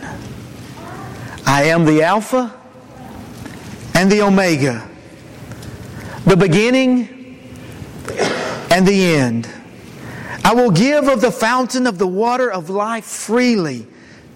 I 1.46 1.66
am 1.66 1.84
the 1.84 2.02
Alpha 2.02 2.52
and 3.94 4.10
the 4.10 4.22
Omega, 4.22 4.90
the 6.24 6.36
beginning 6.36 7.38
and 8.72 8.84
the 8.84 9.14
end. 9.14 9.48
I 10.44 10.54
will 10.54 10.72
give 10.72 11.06
of 11.06 11.20
the 11.20 11.30
fountain 11.30 11.86
of 11.86 11.98
the 11.98 12.08
water 12.08 12.50
of 12.50 12.68
life 12.68 13.04
freely 13.04 13.86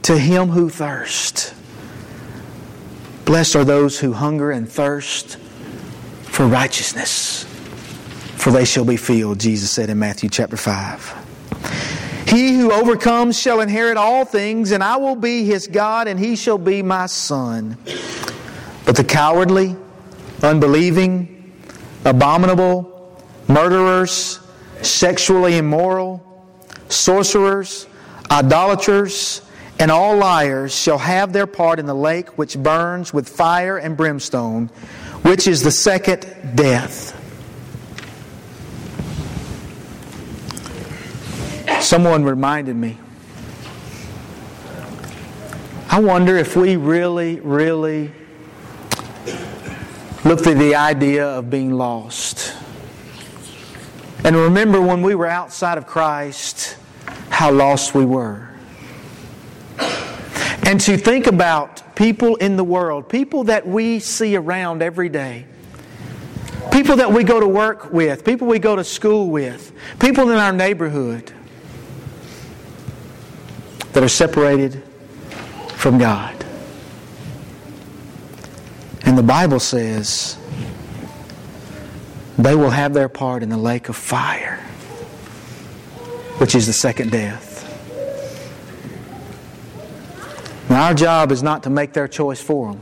to 0.02 0.16
him 0.16 0.50
who 0.50 0.70
thirsts. 0.70 1.52
Blessed 3.24 3.56
are 3.56 3.64
those 3.64 3.98
who 3.98 4.12
hunger 4.12 4.50
and 4.50 4.68
thirst 4.68 5.38
for 6.24 6.46
righteousness, 6.46 7.44
for 8.36 8.50
they 8.50 8.64
shall 8.64 8.84
be 8.84 8.96
filled, 8.96 9.40
Jesus 9.40 9.70
said 9.70 9.88
in 9.88 9.98
Matthew 9.98 10.28
chapter 10.28 10.56
5. 10.56 12.26
He 12.28 12.58
who 12.58 12.72
overcomes 12.72 13.38
shall 13.38 13.60
inherit 13.60 13.96
all 13.96 14.24
things, 14.24 14.72
and 14.72 14.82
I 14.82 14.96
will 14.96 15.16
be 15.16 15.44
his 15.44 15.66
God, 15.68 16.08
and 16.08 16.18
he 16.18 16.36
shall 16.36 16.58
be 16.58 16.82
my 16.82 17.06
son. 17.06 17.78
But 18.84 18.96
the 18.96 19.04
cowardly, 19.04 19.76
unbelieving, 20.42 21.52
abominable, 22.04 23.22
murderers, 23.48 24.40
sexually 24.82 25.56
immoral, 25.56 26.22
sorcerers, 26.88 27.86
idolaters, 28.30 29.40
and 29.78 29.90
all 29.90 30.16
liars 30.16 30.74
shall 30.74 30.98
have 30.98 31.32
their 31.32 31.46
part 31.46 31.78
in 31.78 31.86
the 31.86 31.94
lake 31.94 32.38
which 32.38 32.56
burns 32.56 33.12
with 33.12 33.28
fire 33.28 33.76
and 33.76 33.96
brimstone, 33.96 34.68
which 35.22 35.46
is 35.46 35.62
the 35.62 35.70
second 35.70 36.26
death. 36.54 37.20
Someone 41.80 42.24
reminded 42.24 42.76
me. 42.76 42.98
I 45.90 46.00
wonder 46.00 46.36
if 46.36 46.56
we 46.56 46.76
really, 46.76 47.40
really 47.40 48.10
looked 50.24 50.46
at 50.46 50.56
the 50.56 50.74
idea 50.74 51.26
of 51.26 51.50
being 51.50 51.72
lost. 51.72 52.54
And 54.24 54.34
remember 54.34 54.80
when 54.80 55.02
we 55.02 55.14
were 55.14 55.26
outside 55.26 55.76
of 55.76 55.86
Christ, 55.86 56.76
how 57.28 57.50
lost 57.50 57.94
we 57.94 58.06
were. 58.06 58.53
And 60.66 60.80
to 60.82 60.96
think 60.96 61.26
about 61.26 61.94
people 61.94 62.36
in 62.36 62.56
the 62.56 62.64
world, 62.64 63.08
people 63.08 63.44
that 63.44 63.66
we 63.66 64.00
see 64.00 64.34
around 64.34 64.82
every 64.82 65.08
day, 65.08 65.44
people 66.72 66.96
that 66.96 67.12
we 67.12 67.22
go 67.22 67.38
to 67.38 67.46
work 67.46 67.92
with, 67.92 68.24
people 68.24 68.46
we 68.48 68.58
go 68.58 68.74
to 68.74 68.84
school 68.84 69.28
with, 69.28 69.72
people 70.00 70.30
in 70.30 70.38
our 70.38 70.52
neighborhood 70.52 71.32
that 73.92 74.02
are 74.02 74.08
separated 74.08 74.82
from 75.76 75.98
God. 75.98 76.34
And 79.02 79.18
the 79.18 79.22
Bible 79.22 79.60
says 79.60 80.38
they 82.38 82.54
will 82.54 82.70
have 82.70 82.94
their 82.94 83.10
part 83.10 83.42
in 83.42 83.50
the 83.50 83.58
lake 83.58 83.90
of 83.90 83.96
fire, 83.96 84.56
which 86.38 86.54
is 86.54 86.66
the 86.66 86.72
second 86.72 87.12
death. 87.12 87.53
Now, 90.68 90.86
our 90.86 90.94
job 90.94 91.30
is 91.30 91.42
not 91.42 91.62
to 91.64 91.70
make 91.70 91.92
their 91.92 92.08
choice 92.08 92.40
for 92.40 92.72
them. 92.72 92.80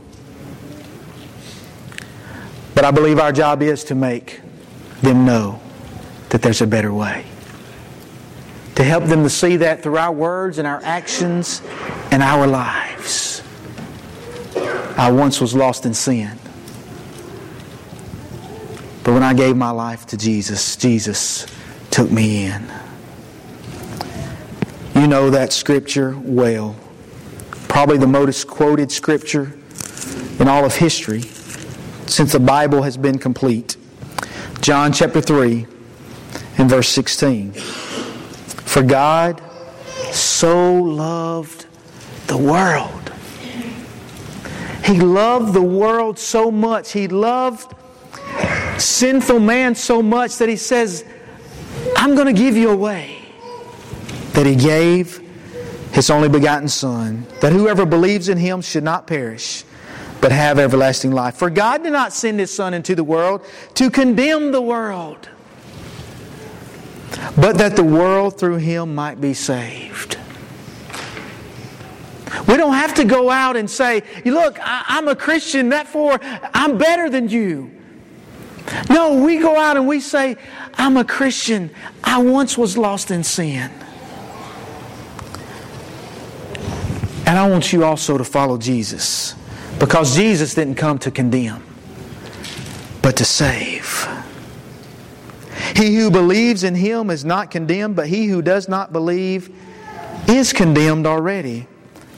But 2.75 2.85
I 2.85 2.91
believe 2.91 3.19
our 3.19 3.31
job 3.31 3.61
is 3.61 3.83
to 3.85 3.95
make 3.95 4.41
them 5.01 5.25
know 5.25 5.61
that 6.29 6.41
there's 6.41 6.61
a 6.61 6.67
better 6.67 6.93
way. 6.93 7.25
To 8.75 8.83
help 8.83 9.03
them 9.03 9.23
to 9.23 9.29
see 9.29 9.57
that 9.57 9.83
through 9.83 9.97
our 9.97 10.11
words 10.11 10.57
and 10.57 10.67
our 10.67 10.81
actions 10.83 11.61
and 12.11 12.23
our 12.23 12.47
lives. 12.47 13.43
I 14.97 15.11
once 15.11 15.39
was 15.41 15.53
lost 15.53 15.85
in 15.85 15.93
sin. 15.93 16.39
But 19.03 19.13
when 19.13 19.23
I 19.23 19.33
gave 19.33 19.57
my 19.57 19.71
life 19.71 20.05
to 20.07 20.17
Jesus, 20.17 20.77
Jesus 20.77 21.45
took 21.91 22.09
me 22.09 22.45
in. 22.45 22.71
You 24.95 25.07
know 25.07 25.29
that 25.29 25.51
scripture 25.51 26.17
well 26.17 26.75
probably 27.73 27.97
the 27.97 28.05
most 28.05 28.45
quoted 28.47 28.91
scripture 28.91 29.51
in 30.39 30.47
all 30.47 30.63
of 30.63 30.75
history 30.75 31.21
since 32.05 32.31
the 32.31 32.39
Bible 32.39 32.83
has 32.83 32.97
been 32.97 33.17
complete. 33.17 33.77
John 34.61 34.93
chapter 34.93 35.19
3 35.19 35.65
and 36.59 36.69
verse 36.69 36.87
16. 36.89 37.51
For 37.53 38.83
God 38.83 39.41
so 40.11 40.83
loved 40.83 41.65
the 42.27 42.37
world. 42.37 43.11
He 44.85 44.99
loved 44.99 45.55
the 45.55 45.63
world 45.63 46.19
so 46.19 46.51
much. 46.51 46.91
He 46.91 47.07
loved 47.07 47.73
sinful 48.77 49.39
man 49.39 49.73
so 49.73 50.03
much 50.03 50.37
that 50.37 50.47
he 50.47 50.57
says, 50.57 51.03
I'm 51.97 52.13
going 52.13 52.27
to 52.27 52.39
give 52.39 52.55
you 52.55 52.69
away. 52.69 53.17
That 54.33 54.45
he 54.45 54.55
gave 54.55 55.22
his 55.93 56.09
only 56.09 56.27
begotten 56.27 56.67
Son, 56.67 57.25
that 57.39 57.53
whoever 57.53 57.85
believes 57.85 58.27
in 58.27 58.37
him 58.37 58.61
should 58.61 58.83
not 58.83 59.05
perish, 59.05 59.63
but 60.21 60.31
have 60.31 60.57
everlasting 60.57 61.11
life. 61.11 61.35
For 61.35 61.51
God 61.51 61.83
did 61.83 61.93
not 61.93 62.11
send 62.11 62.39
his 62.39 62.51
Son 62.51 62.73
into 62.73 62.95
the 62.95 63.03
world 63.03 63.45
to 63.75 63.91
condemn 63.91 64.51
the 64.51 64.61
world, 64.61 65.29
but 67.37 67.59
that 67.59 67.75
the 67.75 67.83
world 67.83 68.39
through 68.39 68.57
him 68.57 68.95
might 68.95 69.21
be 69.21 69.35
saved. 69.35 70.17
We 72.47 72.57
don't 72.57 72.73
have 72.73 72.95
to 72.95 73.05
go 73.05 73.29
out 73.29 73.55
and 73.55 73.69
say, 73.69 74.01
Look, 74.25 74.57
I'm 74.63 75.07
a 75.07 75.15
Christian, 75.15 75.69
therefore 75.69 76.19
I'm 76.55 76.79
better 76.79 77.07
than 77.07 77.29
you. 77.29 77.69
No, 78.89 79.23
we 79.23 79.37
go 79.37 79.59
out 79.59 79.77
and 79.77 79.87
we 79.87 79.99
say, 79.99 80.37
I'm 80.73 80.97
a 80.97 81.03
Christian. 81.03 81.69
I 82.03 82.19
once 82.19 82.57
was 82.57 82.77
lost 82.79 83.11
in 83.11 83.23
sin. 83.23 83.71
And 87.33 87.39
I 87.39 87.49
want 87.49 87.73
you 87.73 87.83
also 87.83 88.19
to 88.19 88.23
follow 88.23 88.59
Jesus 88.59 89.33
because 89.79 90.15
Jesus 90.15 90.53
didn't 90.53 90.75
come 90.75 90.99
to 90.99 91.09
condemn, 91.09 91.63
but 93.01 93.17
to 93.17 93.25
save. 93.25 94.07
He 95.75 95.95
who 95.95 96.11
believes 96.11 96.63
in 96.63 96.75
him 96.75 97.09
is 97.09 97.25
not 97.25 97.49
condemned, 97.49 97.95
but 97.95 98.05
he 98.05 98.27
who 98.27 98.43
does 98.43 98.69
not 98.69 98.93
believe 98.93 99.49
is 100.27 100.53
condemned 100.53 101.07
already 101.07 101.65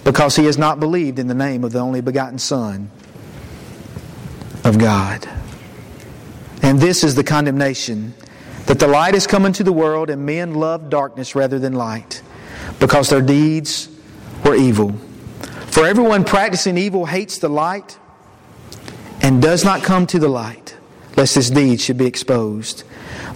because 0.04 0.36
he 0.36 0.43
has 0.47 0.58
not 0.58 0.82
believed 0.82 1.17
in 1.17 1.28
the 1.28 1.34
name 1.34 1.63
of 1.63 1.71
the 1.71 1.80
only 1.80 2.01
begotten 2.01 2.38
Son 2.38 2.91
of 4.65 4.78
God. 4.78 5.25
And 6.62 6.78
this 6.78 7.06
is 7.06 7.15
the 7.15 7.23
condemnation 7.23 8.13
that 8.65 8.80
the 8.80 8.88
light 8.88 9.13
has 9.13 9.28
come 9.28 9.45
into 9.45 9.63
the 9.63 9.71
world, 9.71 10.10
and 10.10 10.25
men 10.25 10.56
love 10.56 10.89
darkness 10.89 11.36
rather 11.36 11.58
than 11.58 11.71
light 11.71 12.21
because 12.82 13.10
their 13.10 13.21
deeds 13.21 13.88
were 14.43 14.56
evil. 14.56 14.93
For 15.76 15.86
everyone 15.86 16.24
practicing 16.24 16.78
evil 16.78 17.06
hates 17.06 17.38
the 17.38 17.50
light 17.50 18.00
and 19.20 19.42
does 19.42 19.66
not 19.66 19.84
come 19.84 20.08
to 20.08 20.18
the 20.18 20.30
light, 20.30 20.78
lest 21.18 21.36
his 21.36 21.52
deeds 21.52 21.84
should 21.84 21.98
be 21.98 22.06
exposed. 22.06 22.86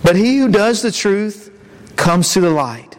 But 0.04 0.16
he 0.16 0.38
who 0.38 0.48
does 0.48 0.82
the 0.82 0.90
truth 0.90 1.52
comes 1.98 2.32
to 2.32 2.40
the 2.40 2.50
light, 2.50 2.98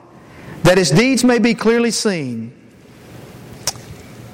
that 0.64 0.77
his 0.77 0.91
deeds 0.91 1.25
may 1.25 1.39
be 1.39 1.55
clearly 1.55 1.91
seen, 1.91 2.53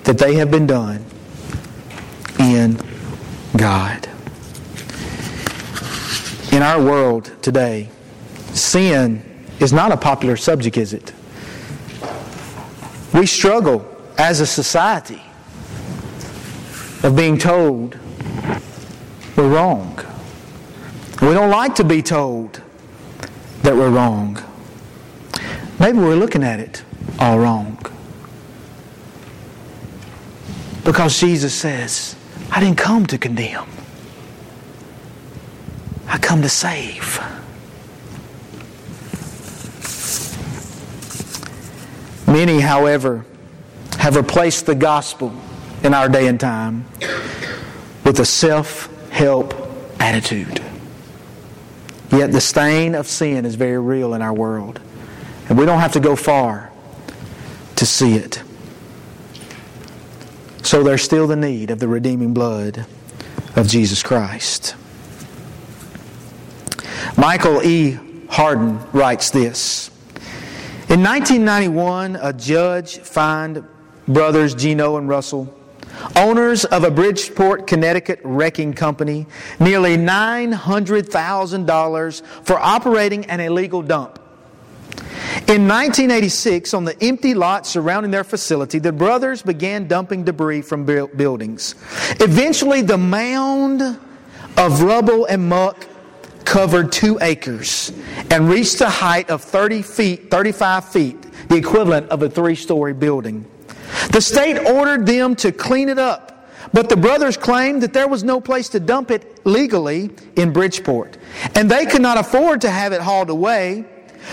that 0.03 0.19
they 0.19 0.35
have 0.35 0.51
been 0.51 0.67
done 0.67 1.05
in 2.41 2.77
God. 3.57 4.09
In 6.51 6.65
our 6.65 6.83
world 6.83 7.31
today, 7.43 7.91
sin 8.55 9.23
is 9.61 9.73
not 9.73 9.93
a 9.93 9.97
popular 9.97 10.37
subject, 10.37 10.77
is 10.77 10.93
it? 10.93 11.13
We 13.15 13.27
struggle 13.27 13.96
as 14.19 14.41
a 14.41 14.47
society 14.47 15.23
of 17.03 17.15
being 17.15 17.39
told 17.39 17.99
we're 19.37 19.49
wrong. 19.49 19.95
We 21.21 21.33
don't 21.35 21.51
like 21.51 21.75
to 21.77 21.85
be 21.85 22.03
told 22.03 22.63
that 23.63 23.75
we're 23.75 23.91
wrong. 23.91 24.43
Maybe 25.79 25.99
we're 25.99 26.17
looking 26.17 26.43
at 26.43 26.59
it 26.59 26.83
all 27.19 27.39
wrong. 27.39 27.79
Because 30.85 31.19
Jesus 31.19 31.55
says, 31.55 32.17
I 32.51 32.61
didn't 32.61 32.79
come 32.79 33.07
to 33.07 33.19
condemn. 33.19 33.69
I 36.09 36.19
come 36.19 36.43
to 36.43 36.49
save. 36.49 37.21
Many, 42.27 42.61
however, 42.61 43.25
have 43.99 44.17
replaced 44.17 44.67
the 44.67 44.75
gospel 44.75 45.33
in 45.83 45.95
our 45.95 46.09
day 46.09 46.27
and 46.27 46.39
time 46.39 46.85
with 48.05 48.21
a 48.21 48.25
self 48.25 48.93
help 49.11 49.55
attitude. 50.01 50.63
Yet 52.11 52.33
the 52.33 52.41
stain 52.41 52.95
of 52.95 53.07
sin 53.07 53.45
is 53.45 53.57
very 53.57 53.79
real 53.79 54.15
in 54.15 54.23
our 54.23 54.33
world. 54.33 54.81
And 55.49 55.59
we 55.59 55.67
don't 55.67 55.81
have 55.81 55.93
to 55.93 56.01
go 56.01 56.17
far 56.17 56.73
to 57.77 57.87
see 57.87 58.15
it. 58.15 58.43
So 60.63 60.83
there's 60.83 61.03
still 61.03 61.27
the 61.27 61.37
need 61.37 61.71
of 61.71 61.79
the 61.79 61.89
redeeming 61.89 62.35
blood 62.35 62.87
of 63.55 63.69
Jesus 63.69 64.03
Christ. 64.03 64.75
Michael 67.17 67.63
E. 67.63 67.99
Hardin 68.29 68.81
writes 68.93 69.31
this. 69.31 69.91
In 70.89 71.03
1991, 71.03 72.17
a 72.17 72.33
judge 72.33 72.99
fined 72.99 73.65
brothers 74.09 74.55
Gino 74.55 74.97
and 74.97 75.09
Russell, 75.09 75.53
owners 76.15 76.65
of 76.67 76.85
a 76.85 76.91
Bridgeport, 76.91 77.67
Connecticut 77.67 78.21
wrecking 78.23 78.75
company, 78.75 79.27
nearly 79.59 79.97
$900,000 79.97 82.23
for 82.45 82.59
operating 82.59 83.25
an 83.27 83.41
illegal 83.41 83.83
dump. 83.83 84.21
In 85.49 85.69
1986, 85.69 86.75
on 86.75 86.85
the 86.85 87.03
empty 87.03 87.35
lot 87.35 87.67
surrounding 87.67 88.11
their 88.11 88.25
facility, 88.25 88.79
the 88.79 88.93
brothers 88.93 89.43
began 89.43 89.87
dumping 89.87 90.25
debris 90.25 90.63
from 90.63 90.85
buildings. 90.85 91.75
Eventually, 92.21 92.83
the 92.83 92.99
mound 92.99 93.83
of 94.57 94.83
rubble 94.83 95.27
and 95.27 95.49
muck 95.49 95.87
covered 96.45 96.91
two 96.91 97.19
acres 97.21 97.93
and 98.31 98.49
reached 98.49 98.81
a 98.81 98.89
height 98.89 99.31
of 99.31 99.43
30 99.43 99.83
feet, 99.83 100.31
35 100.31 100.89
feet, 100.89 101.49
the 101.49 101.57
equivalent 101.57 102.09
of 102.09 102.23
a 102.23 102.31
three 102.31 102.55
story 102.55 102.93
building. 102.93 103.45
The 104.11 104.21
state 104.21 104.59
ordered 104.59 105.07
them 105.07 105.35
to 105.37 105.53
clean 105.53 105.89
it 105.89 105.99
up, 105.99 106.49
but 106.73 106.89
the 106.89 106.97
brothers 106.97 107.37
claimed 107.37 107.83
that 107.83 107.93
there 107.93 108.09
was 108.09 108.25
no 108.25 108.41
place 108.41 108.69
to 108.71 108.81
dump 108.81 109.11
it 109.11 109.47
legally 109.47 110.11
in 110.37 110.53
Bridgeport, 110.53 111.17
and 111.55 111.71
they 111.71 111.87
could 111.87 112.03
not 112.03 112.19
afford 112.19 112.63
to 112.63 112.71
have 112.71 112.93
it 112.93 113.01
hauled 113.01 113.31
away. 113.31 113.85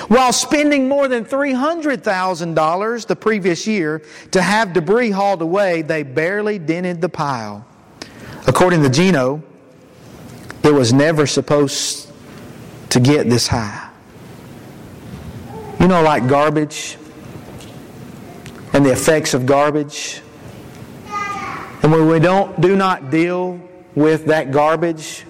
While 0.07 0.33
spending 0.33 0.87
more 0.87 1.07
than 1.07 1.23
$300,000 1.23 3.05
the 3.05 3.15
previous 3.15 3.67
year 3.67 4.01
to 4.31 4.41
have 4.41 4.73
debris 4.73 5.11
hauled 5.11 5.43
away, 5.43 5.83
they 5.83 6.01
barely 6.01 6.57
dented 6.57 6.99
the 6.99 7.09
pile. 7.09 7.65
According 8.47 8.81
to 8.81 8.89
Gino, 8.89 9.43
it 10.63 10.73
was 10.73 10.93
never 10.93 11.27
supposed 11.27 12.09
to 12.89 12.99
get 12.99 13.29
this 13.29 13.47
high. 13.47 13.89
You 15.79 15.87
know, 15.87 16.01
like 16.01 16.27
garbage 16.27 16.97
and 18.73 18.85
the 18.85 18.91
effects 18.91 19.33
of 19.33 19.45
garbage. 19.45 20.21
And 21.83 21.91
when 21.91 22.07
we 22.07 22.19
don't 22.19 22.59
do 22.59 22.75
not 22.75 23.11
deal 23.11 23.59
with 23.95 24.25
that 24.25 24.51
garbage, 24.51 25.25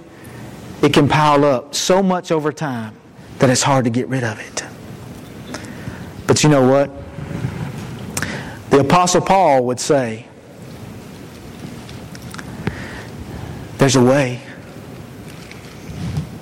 it 0.82 0.94
can 0.94 1.08
pile 1.08 1.46
up 1.46 1.76
so 1.76 2.02
much 2.02 2.32
over 2.32 2.52
time 2.52 2.96
that 3.40 3.50
it's 3.50 3.64
hard 3.64 3.86
to 3.86 3.90
get 3.90 4.08
rid 4.08 4.24
of 4.24 4.40
it. 4.40 4.64
But 6.28 6.44
you 6.44 6.50
know 6.50 6.68
what? 6.68 6.90
The 8.70 8.80
Apostle 8.80 9.22
Paul 9.22 9.66
would 9.66 9.80
say, 9.80 10.28
There's 13.78 13.98
a 13.98 14.02
way. 14.02 14.40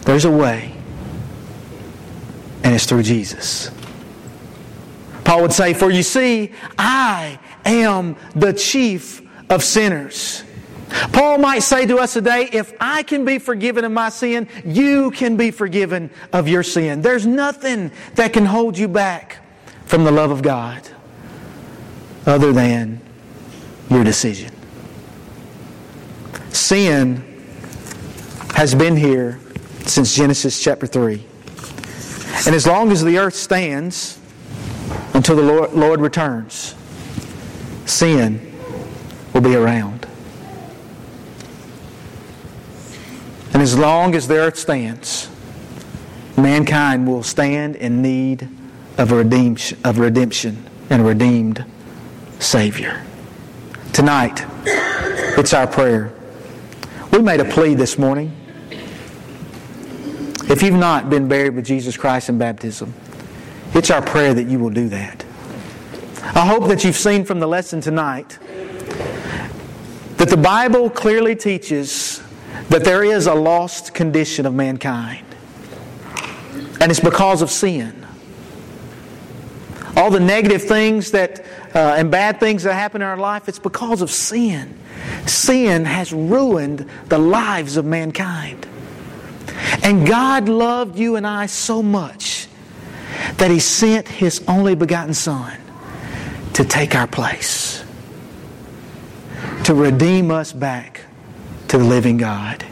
There's 0.01 0.25
a 0.25 0.31
way. 0.31 0.75
And 2.63 2.75
it's 2.75 2.85
through 2.85 3.01
Jesus. 3.01 3.71
Paul 5.31 5.43
would 5.43 5.53
say, 5.53 5.73
For 5.73 5.89
you 5.89 6.03
see, 6.03 6.51
I 6.77 7.39
am 7.63 8.17
the 8.35 8.51
chief 8.51 9.21
of 9.49 9.63
sinners. 9.63 10.43
Paul 11.13 11.37
might 11.37 11.59
say 11.59 11.85
to 11.85 11.99
us 11.99 12.11
today, 12.11 12.49
if 12.51 12.73
I 12.81 13.03
can 13.03 13.23
be 13.23 13.39
forgiven 13.39 13.85
of 13.85 13.93
my 13.93 14.09
sin, 14.09 14.49
you 14.65 15.09
can 15.11 15.37
be 15.37 15.49
forgiven 15.51 16.09
of 16.33 16.49
your 16.49 16.63
sin. 16.63 17.01
There's 17.01 17.25
nothing 17.25 17.91
that 18.15 18.33
can 18.33 18.45
hold 18.45 18.77
you 18.77 18.89
back 18.89 19.37
from 19.85 20.03
the 20.03 20.11
love 20.11 20.31
of 20.31 20.41
God 20.41 20.85
other 22.25 22.51
than 22.51 22.99
your 23.89 24.03
decision. 24.03 24.53
Sin 26.49 27.23
has 28.55 28.75
been 28.75 28.97
here 28.97 29.39
since 29.85 30.13
Genesis 30.13 30.61
chapter 30.61 30.87
3. 30.87 31.25
And 32.47 32.53
as 32.53 32.67
long 32.67 32.91
as 32.91 33.01
the 33.01 33.17
earth 33.17 33.35
stands 33.35 34.17
until 35.21 35.35
the 35.35 35.43
Lord, 35.43 35.73
Lord 35.73 36.01
returns, 36.01 36.73
sin 37.85 38.41
will 39.35 39.41
be 39.41 39.53
around. 39.53 40.07
And 43.53 43.61
as 43.61 43.77
long 43.77 44.15
as 44.15 44.27
the 44.27 44.37
earth 44.37 44.57
stands, 44.57 45.29
mankind 46.35 47.07
will 47.07 47.21
stand 47.21 47.75
in 47.75 48.01
need 48.01 48.49
of, 48.97 49.11
a 49.11 49.17
redemption, 49.17 49.77
of 49.83 49.99
redemption 49.99 50.67
and 50.89 51.03
a 51.03 51.05
redeemed 51.05 51.65
Savior. 52.39 53.05
Tonight, 53.93 54.43
it's 54.65 55.53
our 55.53 55.67
prayer. 55.67 56.11
We 57.11 57.21
made 57.21 57.41
a 57.41 57.45
plea 57.45 57.75
this 57.75 57.95
morning 57.99 58.35
if 60.49 60.63
you've 60.63 60.73
not 60.73 61.11
been 61.11 61.27
buried 61.27 61.53
with 61.55 61.65
Jesus 61.67 61.95
Christ 61.95 62.27
in 62.27 62.39
baptism, 62.39 62.91
it's 63.73 63.89
our 63.89 64.01
prayer 64.01 64.33
that 64.33 64.47
you 64.47 64.59
will 64.59 64.69
do 64.69 64.89
that. 64.89 65.25
I 66.23 66.45
hope 66.45 66.67
that 66.67 66.83
you've 66.83 66.95
seen 66.95 67.25
from 67.25 67.39
the 67.39 67.47
lesson 67.47 67.81
tonight 67.81 68.37
that 70.17 70.29
the 70.29 70.37
Bible 70.37 70.89
clearly 70.89 71.35
teaches 71.35 72.21
that 72.69 72.83
there 72.83 73.03
is 73.03 73.27
a 73.27 73.33
lost 73.33 73.93
condition 73.93 74.45
of 74.45 74.53
mankind. 74.53 75.25
And 76.79 76.91
it's 76.91 76.99
because 76.99 77.41
of 77.41 77.49
sin. 77.49 78.05
All 79.95 80.09
the 80.09 80.19
negative 80.19 80.63
things 80.63 81.11
that 81.11 81.45
uh, 81.73 81.95
and 81.97 82.11
bad 82.11 82.39
things 82.39 82.63
that 82.63 82.73
happen 82.73 83.01
in 83.01 83.07
our 83.07 83.17
life, 83.17 83.47
it's 83.47 83.59
because 83.59 84.01
of 84.01 84.11
sin. 84.11 84.77
Sin 85.25 85.85
has 85.85 86.11
ruined 86.11 86.89
the 87.07 87.17
lives 87.17 87.77
of 87.77 87.85
mankind. 87.85 88.67
And 89.83 90.05
God 90.05 90.49
loved 90.49 90.97
you 90.99 91.15
and 91.15 91.25
I 91.25 91.45
so 91.45 91.81
much 91.81 92.47
that 93.37 93.51
He 93.51 93.59
sent 93.59 94.07
His 94.07 94.43
only 94.47 94.75
begotten 94.75 95.13
Son 95.13 95.57
to 96.53 96.63
take 96.63 96.95
our 96.95 97.07
place, 97.07 97.83
to 99.65 99.73
redeem 99.73 100.31
us 100.31 100.53
back 100.53 101.01
to 101.69 101.77
the 101.77 101.83
living 101.83 102.17
God. 102.17 102.65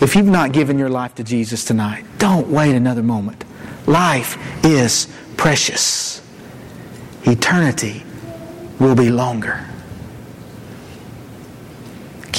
If 0.00 0.16
you've 0.16 0.26
not 0.26 0.52
given 0.52 0.78
your 0.78 0.88
life 0.88 1.14
to 1.16 1.24
Jesus 1.24 1.64
tonight, 1.64 2.04
don't 2.18 2.48
wait 2.48 2.74
another 2.74 3.02
moment. 3.02 3.44
Life 3.86 4.38
is 4.64 5.08
precious. 5.36 6.22
Eternity 7.24 8.02
will 8.78 8.94
be 8.94 9.10
longer 9.10 9.66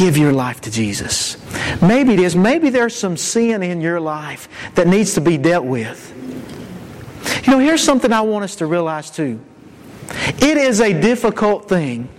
give 0.01 0.17
your 0.17 0.34
life 0.34 0.61
to 0.61 0.72
Jesus. 0.72 1.38
Maybe 1.82 2.13
it 2.13 2.19
is. 2.19 2.36
Maybe 2.36 2.69
there's 2.69 2.95
some 2.95 3.17
sin 3.17 3.61
in 3.61 3.82
your 3.82 3.99
life 3.99 4.49
that 4.76 4.88
needs 4.88 5.13
to 5.13 5.22
be 5.22 5.38
dealt 5.38 5.65
with. 5.65 6.07
You 7.43 7.53
know, 7.53 7.59
here's 7.59 7.83
something 7.83 8.13
I 8.13 8.21
want 8.21 8.43
us 8.43 8.57
to 8.57 8.65
realize 8.65 9.09
too. 9.09 9.39
It 10.09 10.57
is 10.57 10.79
a 10.79 10.93
difficult 10.93 11.67
thing 11.67 12.09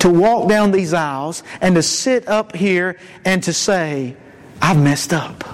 to 0.00 0.10
walk 0.10 0.48
down 0.48 0.70
these 0.70 0.92
aisles 0.94 1.42
and 1.60 1.74
to 1.74 1.82
sit 1.82 2.28
up 2.28 2.54
here 2.54 2.96
and 3.24 3.42
to 3.42 3.52
say, 3.52 4.16
I've 4.60 4.80
messed 4.80 5.12
up. 5.12 5.44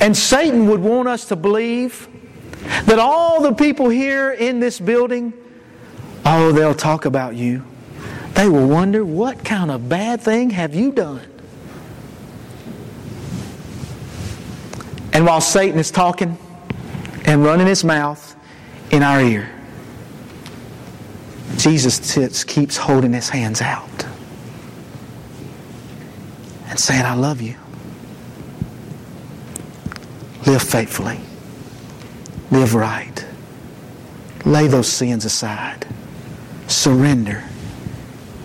And 0.00 0.16
Satan 0.16 0.66
would 0.68 0.80
want 0.80 1.08
us 1.08 1.26
to 1.26 1.36
believe 1.36 2.08
that 2.84 2.98
all 2.98 3.42
the 3.42 3.52
people 3.52 3.88
here 3.88 4.32
in 4.32 4.60
this 4.60 4.80
building, 4.80 5.32
oh, 6.24 6.52
they'll 6.52 6.74
talk 6.74 7.04
about 7.04 7.36
you. 7.36 7.64
They 8.34 8.48
will 8.48 8.66
wonder, 8.66 9.04
what 9.04 9.44
kind 9.44 9.70
of 9.70 9.88
bad 9.88 10.20
thing 10.20 10.50
have 10.50 10.74
you 10.74 10.92
done? 10.92 11.20
And 15.12 15.26
while 15.26 15.40
Satan 15.40 15.78
is 15.78 15.90
talking 15.90 16.38
and 17.24 17.44
running 17.44 17.66
his 17.66 17.84
mouth 17.84 18.36
in 18.90 19.02
our 19.02 19.20
ear, 19.20 19.50
Jesus 21.56 21.96
sits, 21.96 22.44
keeps 22.44 22.76
holding 22.76 23.12
his 23.12 23.28
hands 23.28 23.60
out 23.60 24.06
and 26.68 26.78
saying, 26.78 27.02
I 27.02 27.14
love 27.14 27.40
you. 27.40 27.56
Live 30.46 30.62
faithfully. 30.62 31.20
Live 32.50 32.74
right. 32.74 33.26
Lay 34.44 34.66
those 34.66 34.88
sins 34.88 35.24
aside. 35.24 35.86
Surrender 36.66 37.44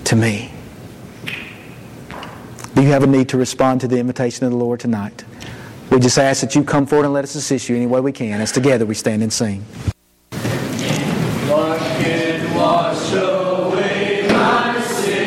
to 0.05 0.15
me. 0.15 0.51
Do 2.73 2.81
you 2.81 2.89
have 2.89 3.03
a 3.03 3.07
need 3.07 3.29
to 3.29 3.37
respond 3.37 3.81
to 3.81 3.87
the 3.87 3.97
invitation 3.97 4.45
of 4.45 4.51
the 4.51 4.57
Lord 4.57 4.79
tonight? 4.79 5.24
We 5.89 5.99
just 5.99 6.17
ask 6.17 6.41
that 6.41 6.55
you 6.55 6.63
come 6.63 6.85
forward 6.85 7.05
and 7.05 7.13
let 7.13 7.23
us 7.23 7.35
assist 7.35 7.69
you 7.69 7.75
any 7.75 7.85
way 7.85 8.01
we 8.01 8.11
can 8.11 8.41
as 8.41 8.51
together 8.51 8.85
we 8.85 8.95
stand 8.95 9.23
and 9.23 9.31
sing. 9.31 9.63